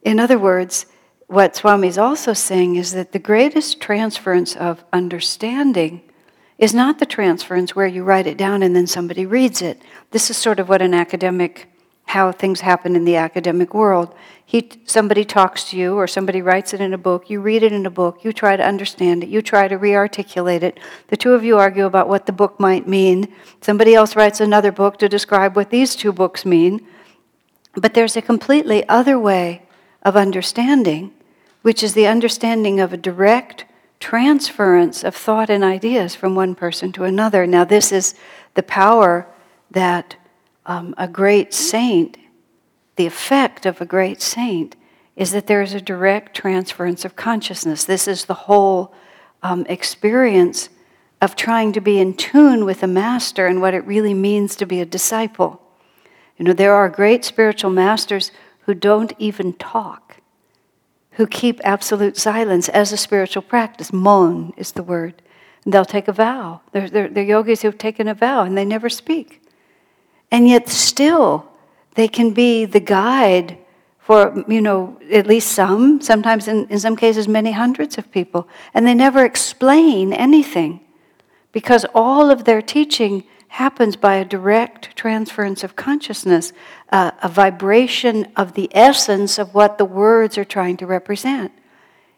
[0.04, 0.86] In other words,
[1.34, 6.02] what Swami is also saying is that the greatest transference of understanding
[6.60, 9.82] is not the transference where you write it down and then somebody reads it.
[10.12, 11.68] This is sort of what an academic,
[12.06, 14.14] how things happen in the academic world.
[14.46, 17.72] He, somebody talks to you or somebody writes it in a book, you read it
[17.72, 20.80] in a book, you try to understand it, you try to re-articulate it.
[21.08, 23.34] The two of you argue about what the book might mean.
[23.60, 26.86] Somebody else writes another book to describe what these two books mean.
[27.74, 29.64] But there's a completely other way
[30.04, 31.12] of understanding,
[31.64, 33.66] which is the understanding of a direct
[33.99, 37.47] transference of thought and ideas from one person to another.
[37.47, 38.14] Now, this is
[38.53, 39.28] the power
[39.72, 40.16] that
[40.66, 42.18] um, a great saint,
[42.95, 44.76] the effect of a great saint,
[45.16, 47.86] is that there is a direct transference of consciousness.
[47.86, 48.93] This is the whole
[49.41, 50.70] um, experience
[51.22, 54.66] of trying to be in tune with a master and what it really means to
[54.66, 55.61] be a disciple.
[56.38, 58.32] You know, there are great spiritual masters
[58.66, 60.03] who don't even talk,
[61.14, 63.93] who keep absolute silence as a spiritual practice.
[63.93, 65.22] Mon is the word.
[65.64, 66.61] And they'll take a vow.
[66.72, 69.41] They're, they're, they're yogis who've taken a vow and they never speak.
[70.32, 71.47] And yet, still,
[71.95, 73.57] they can be the guide
[73.99, 78.47] for, you know, at least some, sometimes in, in some cases, many hundreds of people.
[78.74, 80.82] And they never explain anything
[81.51, 83.24] because all of their teaching
[83.54, 86.51] happens by a direct transference of consciousness,
[86.91, 91.51] uh, a vibration of the essence of what the words are trying to represent.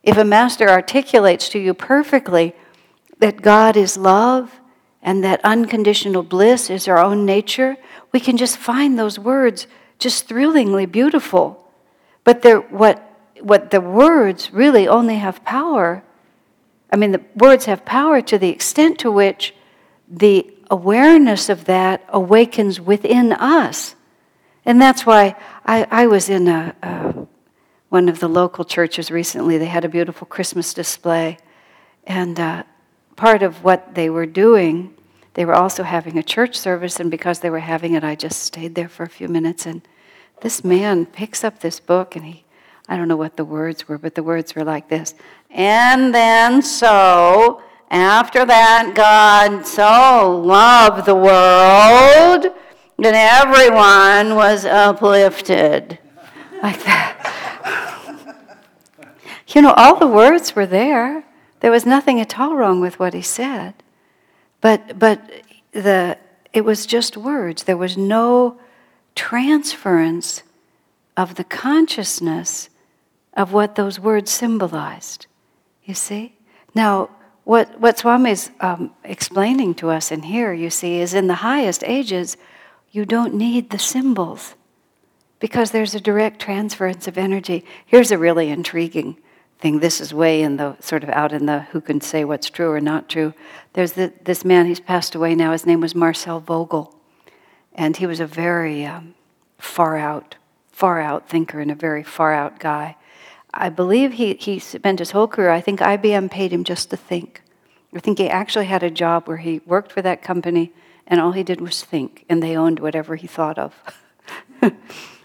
[0.01, 2.55] If a master articulates to you perfectly
[3.19, 4.61] that God is love
[5.01, 7.75] and that unconditional bliss is our own nature,
[8.13, 9.67] we can just find those words
[9.99, 11.69] just thrillingly beautiful.
[12.23, 13.03] But what,
[13.41, 16.01] what the words really only have power,
[16.93, 19.53] I mean, the words have power to the extent to which
[20.07, 23.95] the awareness of that awakens within us.
[24.65, 25.35] And that's why
[25.65, 27.27] I, I was in a, a,
[27.89, 29.57] one of the local churches recently.
[29.57, 31.37] They had a beautiful Christmas display.
[32.05, 32.63] And uh,
[33.15, 34.95] part of what they were doing,
[35.35, 36.99] they were also having a church service.
[36.99, 39.65] And because they were having it, I just stayed there for a few minutes.
[39.65, 39.81] And
[40.41, 42.43] this man picks up this book and he,
[42.89, 45.13] I don't know what the words were, but the words were like this.
[45.49, 52.53] And then so after that, God so loved the world
[52.97, 55.99] that everyone was uplifted.
[56.63, 57.11] Like that.
[59.47, 61.23] you know, all the words were there.
[61.59, 63.75] There was nothing at all wrong with what he said.
[64.61, 65.21] But, but
[65.71, 66.17] the,
[66.53, 67.63] it was just words.
[67.63, 68.59] There was no
[69.13, 70.43] transference
[71.15, 72.69] of the consciousness
[73.33, 75.27] of what those words symbolized.
[75.83, 76.33] You see?
[76.73, 77.09] Now,
[77.45, 81.35] what, what Swami is um, explaining to us in here, you see, is in the
[81.35, 82.37] highest ages,
[82.91, 84.55] you don't need the symbols
[85.39, 87.63] because there's a direct transference of energy.
[87.85, 89.17] Here's a really intriguing
[89.59, 89.79] thing.
[89.79, 92.71] This is way in the sort of out in the who can say what's true
[92.71, 93.33] or not true.
[93.73, 95.51] There's the, this man, he's passed away now.
[95.51, 96.95] His name was Marcel Vogel.
[97.75, 99.13] And he was a very um,
[99.59, 100.35] far out,
[100.71, 102.95] far out thinker and a very far out guy.
[103.55, 106.97] I believe he, he spent his whole career, I think IBM paid him just to
[106.97, 107.41] think.
[107.95, 110.73] I think he actually had a job where he worked for that company
[111.07, 113.75] and all he did was think, and they owned whatever he thought of.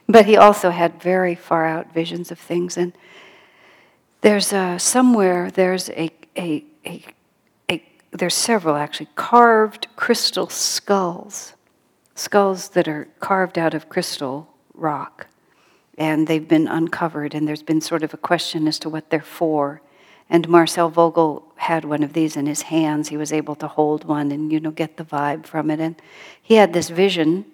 [0.08, 2.76] but he also had very far out visions of things.
[2.76, 2.92] And
[4.20, 7.04] there's a, somewhere there's a, a, a,
[7.70, 11.54] a, there's several actually carved crystal skulls,
[12.14, 15.28] skulls that are carved out of crystal rock,
[16.00, 19.20] and they've been uncovered, and there's been sort of a question as to what they're
[19.20, 19.82] for.
[20.30, 23.08] And Marcel Vogel had one of these in his hands.
[23.10, 25.78] He was able to hold one and you know get the vibe from it.
[25.78, 26.00] And
[26.40, 27.44] he had this vision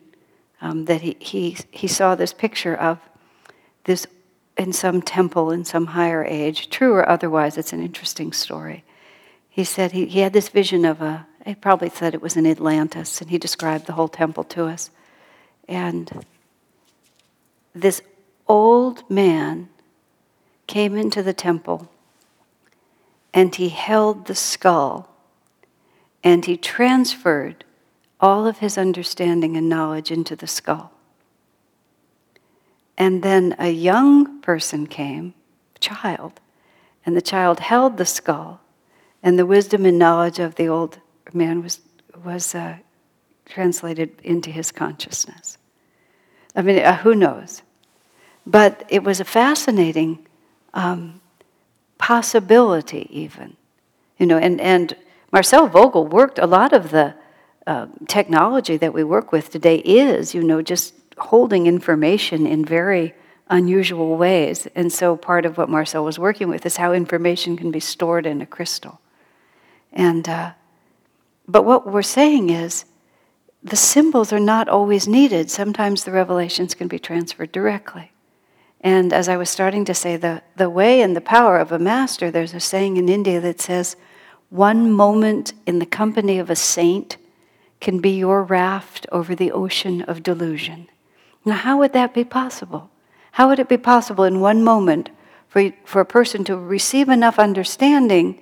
[0.61, 3.01] um, that he, he he saw this picture of
[3.83, 4.07] this
[4.57, 7.59] in some temple in some higher age, true or otherwise.
[7.59, 8.85] It's an interesting story.
[9.51, 11.27] He said he, he had this vision of a.
[11.45, 14.91] He probably said it was in Atlantis, and he described the whole temple to us.
[15.69, 16.25] And
[17.75, 18.03] this
[18.49, 19.69] old man
[20.67, 21.91] came into the temple
[23.33, 25.09] and he held the skull
[26.25, 27.65] and he transferred
[28.21, 30.93] all of his understanding and knowledge into the skull.
[32.99, 35.35] And then a young person came,
[35.81, 36.41] child,
[37.05, 38.61] and the child held the skull,
[39.23, 40.99] and the wisdom and knowledge of the old
[41.33, 41.81] man was,
[42.25, 42.77] was uh,
[43.45, 45.59] translated into his consciousness.
[46.55, 47.63] I mean, uh, who knows?
[48.47, 50.27] But it was a fascinating
[50.73, 51.21] um,
[51.99, 53.57] possibility, even.
[54.19, 54.97] You know, and, and
[55.33, 57.15] Marcel Vogel worked a lot of the
[57.67, 63.15] uh, technology that we work with today is, you know, just holding information in very
[63.49, 64.69] unusual ways.
[64.75, 68.27] And so part of what Marcel was working with is how information can be stored
[68.27, 69.01] in a crystal.
[69.93, 70.53] And uh,
[71.49, 72.85] but what we're saying is
[73.63, 75.51] the symbols are not always needed.
[75.51, 78.13] Sometimes the revelations can be transferred directly.
[78.87, 81.79] And as I was starting to say, the, the way and the power of a
[81.79, 83.97] master, there's a saying in India that says,
[84.49, 87.17] one moment in the company of a saint
[87.81, 90.89] can be your raft over the ocean of delusion.
[91.45, 92.89] Now, how would that be possible?
[93.33, 95.11] How would it be possible in one moment
[95.49, 98.41] for, for a person to receive enough understanding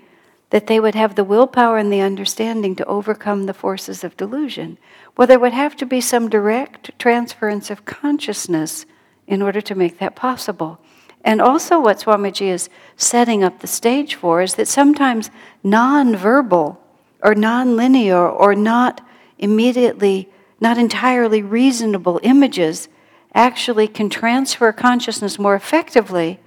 [0.51, 4.77] that they would have the willpower and the understanding to overcome the forces of delusion?
[5.17, 8.85] Well, there would have to be some direct transference of consciousness
[9.27, 10.79] in order to make that possible.
[11.25, 15.31] And also, what Swamiji is setting up the stage for is that sometimes
[15.63, 16.81] non-verbal
[17.23, 19.01] or non-linear or not
[19.39, 20.29] immediately,
[20.61, 22.89] not entirely reasonable images
[23.35, 26.39] actually can transfer consciousness more effectively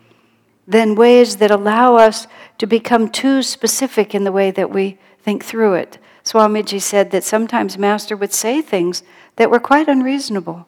[0.67, 2.27] than ways that allow us
[2.59, 5.97] to become too specific in the way that we think through it.
[6.23, 9.01] Swamiji said that sometimes Master would say things
[9.37, 10.67] that were quite unreasonable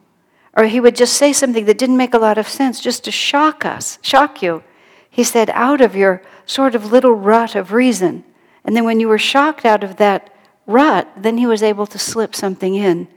[0.56, 3.12] or he would just say something that didn't make a lot of sense just to
[3.12, 4.64] shock us, shock you.
[5.10, 8.24] He said, out of your sort of little rut of reason.
[8.64, 10.34] And then when you were shocked out of that
[10.66, 13.08] rut, then he was able to slip something in.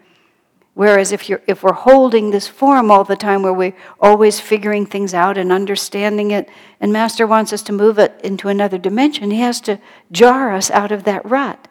[0.75, 4.87] Whereas if, you're, if we're holding this form all the time where we're always figuring
[4.87, 6.49] things out and understanding it,
[6.81, 9.79] and Master wants us to move it into another dimension, he has to
[10.11, 11.69] jar us out of that rut.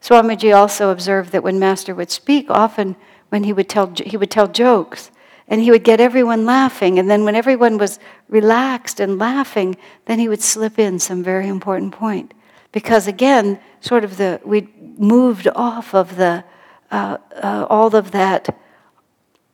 [0.00, 2.94] Swamiji also observed that when Master would speak, often
[3.34, 5.10] when he would tell, he would tell jokes
[5.48, 7.00] and he would get everyone laughing.
[7.00, 11.48] And then when everyone was relaxed and laughing, then he would slip in some very
[11.48, 12.32] important point.
[12.70, 16.44] Because again, sort of the, we moved off of the,
[16.92, 18.56] uh, uh, all of that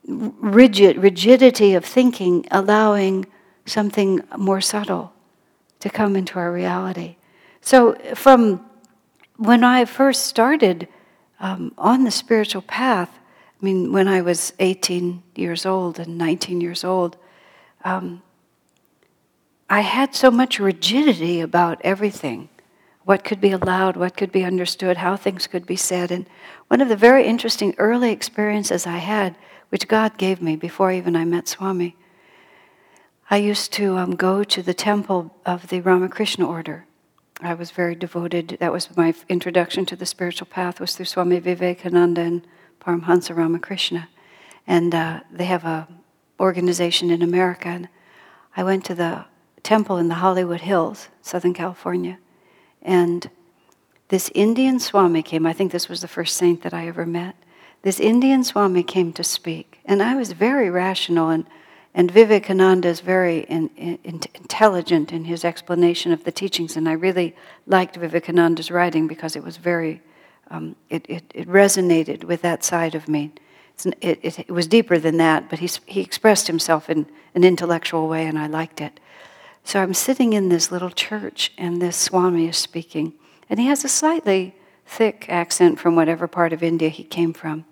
[0.04, 3.24] rigid, rigidity of thinking, allowing
[3.64, 5.14] something more subtle
[5.78, 7.16] to come into our reality.
[7.62, 8.62] So from
[9.38, 10.86] when I first started
[11.40, 13.16] um, on the spiritual path,
[13.60, 17.16] I mean, when I was 18 years old and 19 years old,
[17.84, 18.22] um,
[19.68, 22.48] I had so much rigidity about everything
[23.04, 26.10] what could be allowed, what could be understood, how things could be said.
[26.10, 26.26] And
[26.68, 29.36] one of the very interesting early experiences I had,
[29.70, 31.96] which God gave me before even I met Swami,
[33.30, 36.84] I used to um, go to the temple of the Ramakrishna order.
[37.40, 38.58] I was very devoted.
[38.60, 42.46] That was my introduction to the spiritual path was through Swami Vivekananda and
[42.80, 44.08] Paramhansa Ramakrishna,
[44.66, 45.88] and uh, they have a
[46.38, 47.68] organization in America.
[47.68, 47.88] And
[48.56, 49.26] I went to the
[49.62, 52.18] temple in the Hollywood Hills, Southern California,
[52.82, 53.30] and
[54.08, 55.46] this Indian Swami came.
[55.46, 57.36] I think this was the first saint that I ever met.
[57.82, 61.46] This Indian Swami came to speak, and I was very rational, and,
[61.94, 63.98] and Vivekananda is very in, in,
[64.34, 67.36] intelligent in his explanation of the teachings, and I really
[67.66, 70.02] liked Vivekananda's writing because it was very
[70.50, 73.32] um, it, it, it, resonated with that side of me.
[74.00, 78.26] It, it, was deeper than that, but he, he expressed himself in an intellectual way,
[78.26, 79.00] and I liked it.
[79.64, 83.14] So I'm sitting in this little church, and this Swami is speaking,
[83.48, 84.54] and he has a slightly
[84.84, 87.64] thick accent from whatever part of India he came from.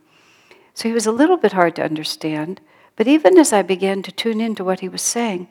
[0.72, 2.60] So he was a little bit hard to understand,
[2.94, 5.48] but even as I began to tune into what he was saying,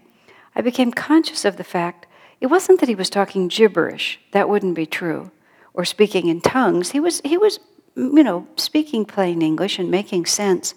[0.55, 2.07] I became conscious of the fact
[2.39, 5.31] it wasn't that he was talking gibberish, that wouldn't be true,
[5.77, 6.89] or speaking in tongues.
[6.89, 7.59] He was, he was,
[7.95, 10.73] you know, speaking plain English and making sense,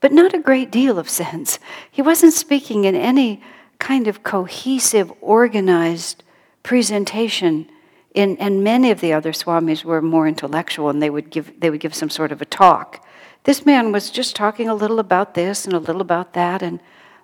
[0.00, 1.58] but not a great deal of sense.
[1.90, 3.42] He wasn't speaking in any
[3.78, 6.22] kind of cohesive, organized
[6.62, 7.68] presentation.
[8.14, 11.70] In, and many of the other swamis were more intellectual and they would, give, they
[11.70, 13.02] would give some sort of a talk.
[13.44, 16.78] This man was just talking a little about this and a little about that and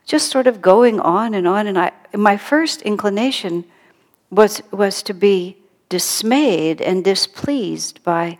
[0.06, 1.66] just sort of going on and on.
[1.66, 3.66] And I, my first inclination
[4.30, 8.38] was, was to be dismayed and displeased by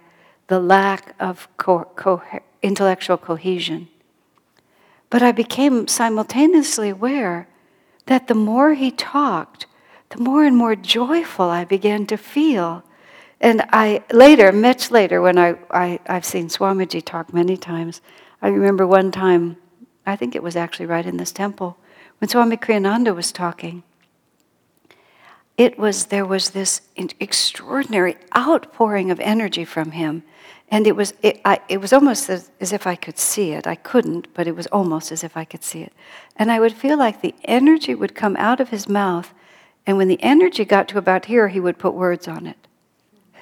[0.49, 2.23] the lack of co- co-
[2.63, 3.89] intellectual cohesion.
[5.11, 7.49] But I became simultaneously aware
[8.07, 9.67] that the more he talked,
[10.11, 12.83] the more and more joyful I began to feel.
[13.41, 18.01] And I later, much later, when I, I, I've seen Swamiji talk many times,
[18.41, 19.57] I remember one time,
[20.05, 21.77] I think it was actually right in this temple,
[22.19, 23.83] when Swami Kriyananda was talking.
[25.57, 30.23] It was, there was this extraordinary outpouring of energy from him.
[30.69, 33.67] And it was, it, I, it was almost as, as if I could see it.
[33.67, 35.93] I couldn't, but it was almost as if I could see it.
[36.35, 39.33] And I would feel like the energy would come out of his mouth,
[39.87, 42.67] and when the energy got to about here, he would put words on it.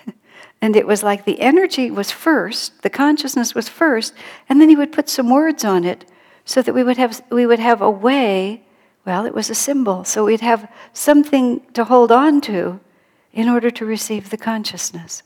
[0.60, 4.12] and it was like the energy was first, the consciousness was first,
[4.48, 6.04] and then he would put some words on it
[6.44, 8.62] so that we would have, we would have a way,
[9.06, 12.80] well, it was a symbol, so we'd have something to hold on to
[13.32, 15.22] in order to receive the consciousness.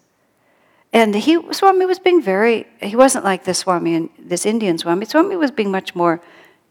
[0.93, 5.05] And he, Swami was being very, he wasn't like this Swami, this Indian Swami.
[5.05, 6.23] Swami was being much more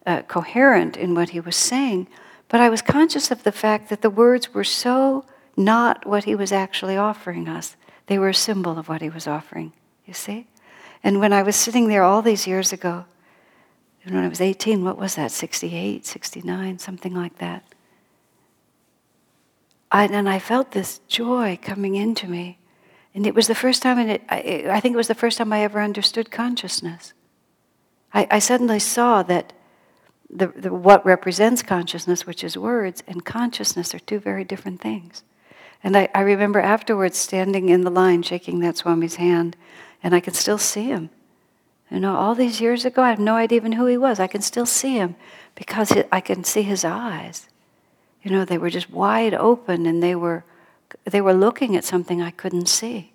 [0.05, 2.07] uh, coherent in what he was saying.
[2.49, 5.25] But I was conscious of the fact that the words were so
[5.55, 7.75] not what he was actually offering us.
[8.07, 9.73] They were a symbol of what he was offering,
[10.05, 10.47] you see?
[11.03, 13.05] And when I was sitting there all these years ago,
[14.11, 17.63] when I was 18, what was that, 68, 69, something like that?
[19.91, 22.57] I, and I felt this joy coming into me
[23.17, 25.51] and it was the first time, and I, I, think it was the first time
[25.51, 27.13] I ever understood consciousness.
[28.13, 29.53] I, I suddenly saw that
[30.29, 35.23] the, the, what represents consciousness, which is words, and consciousness are two very different things.
[35.84, 39.57] And I, I remember afterwards standing in the line, shaking that Swami's hand,
[40.03, 41.09] and I can still see him.
[41.89, 44.19] You know, all these years ago, I have no idea even who he was.
[44.19, 45.15] I can still see him
[45.55, 47.47] because I can see his eyes.
[48.22, 50.43] You know, they were just wide open and they were
[51.03, 53.11] they were looking at something I couldn't see.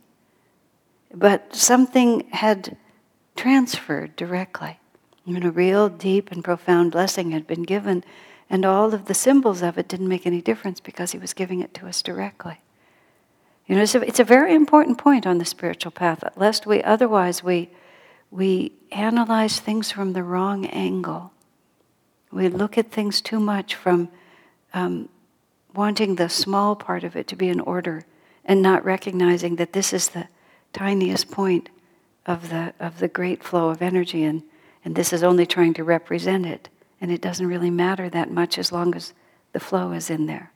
[1.15, 2.77] But something had
[3.37, 4.79] transferred directly.
[5.25, 8.03] Mean, a real deep and profound blessing had been given,
[8.51, 11.61] and all of the symbols of it didn't make any difference because he was giving
[11.61, 12.61] it to us directly.
[13.67, 17.71] You know, it's a very important point on the spiritual path, lest we otherwise we,
[18.33, 21.33] we analyze things from the wrong angle.
[22.33, 24.09] We look at things too much from
[24.73, 25.11] um,
[25.75, 28.05] wanting the small part of it to be in order
[28.47, 30.29] and not recognizing that this is the
[30.73, 31.69] tiniest point
[32.25, 34.43] of the, of the great flow of energy and,
[34.83, 36.71] and this is only trying to represent it.
[37.03, 39.13] And it doesn't really matter that much as long as
[39.53, 40.53] the flow is in there.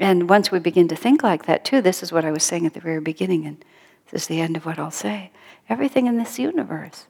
[0.00, 2.66] And once we begin to think like that, too, this is what I was saying
[2.66, 3.64] at the very beginning, and
[4.10, 5.30] this is the end of what I'll say.
[5.68, 7.06] Everything in this universe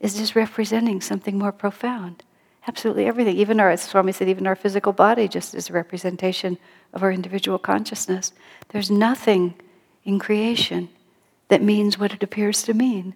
[0.00, 2.22] is just representing something more profound.
[2.68, 3.36] Absolutely everything.
[3.36, 6.58] Even our, as Swami said, even our physical body just is a representation
[6.92, 8.32] of our individual consciousness.
[8.68, 9.54] There's nothing
[10.04, 10.88] in creation
[11.48, 13.14] that means what it appears to mean.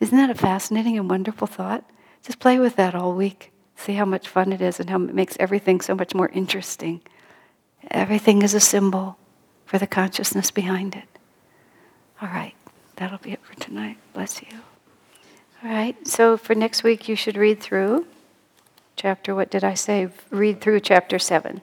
[0.00, 1.84] Isn't that a fascinating and wonderful thought?
[2.22, 3.52] Just play with that all week.
[3.76, 7.02] See how much fun it is and how it makes everything so much more interesting.
[7.90, 9.16] Everything is a symbol
[9.64, 11.08] for the consciousness behind it.
[12.20, 12.54] All right,
[12.96, 13.98] that'll be it for tonight.
[14.12, 14.48] Bless you.
[15.62, 18.06] All right, so for next week, you should read through
[18.96, 20.08] chapter, what did I say?
[20.30, 21.60] Read through chapter 7.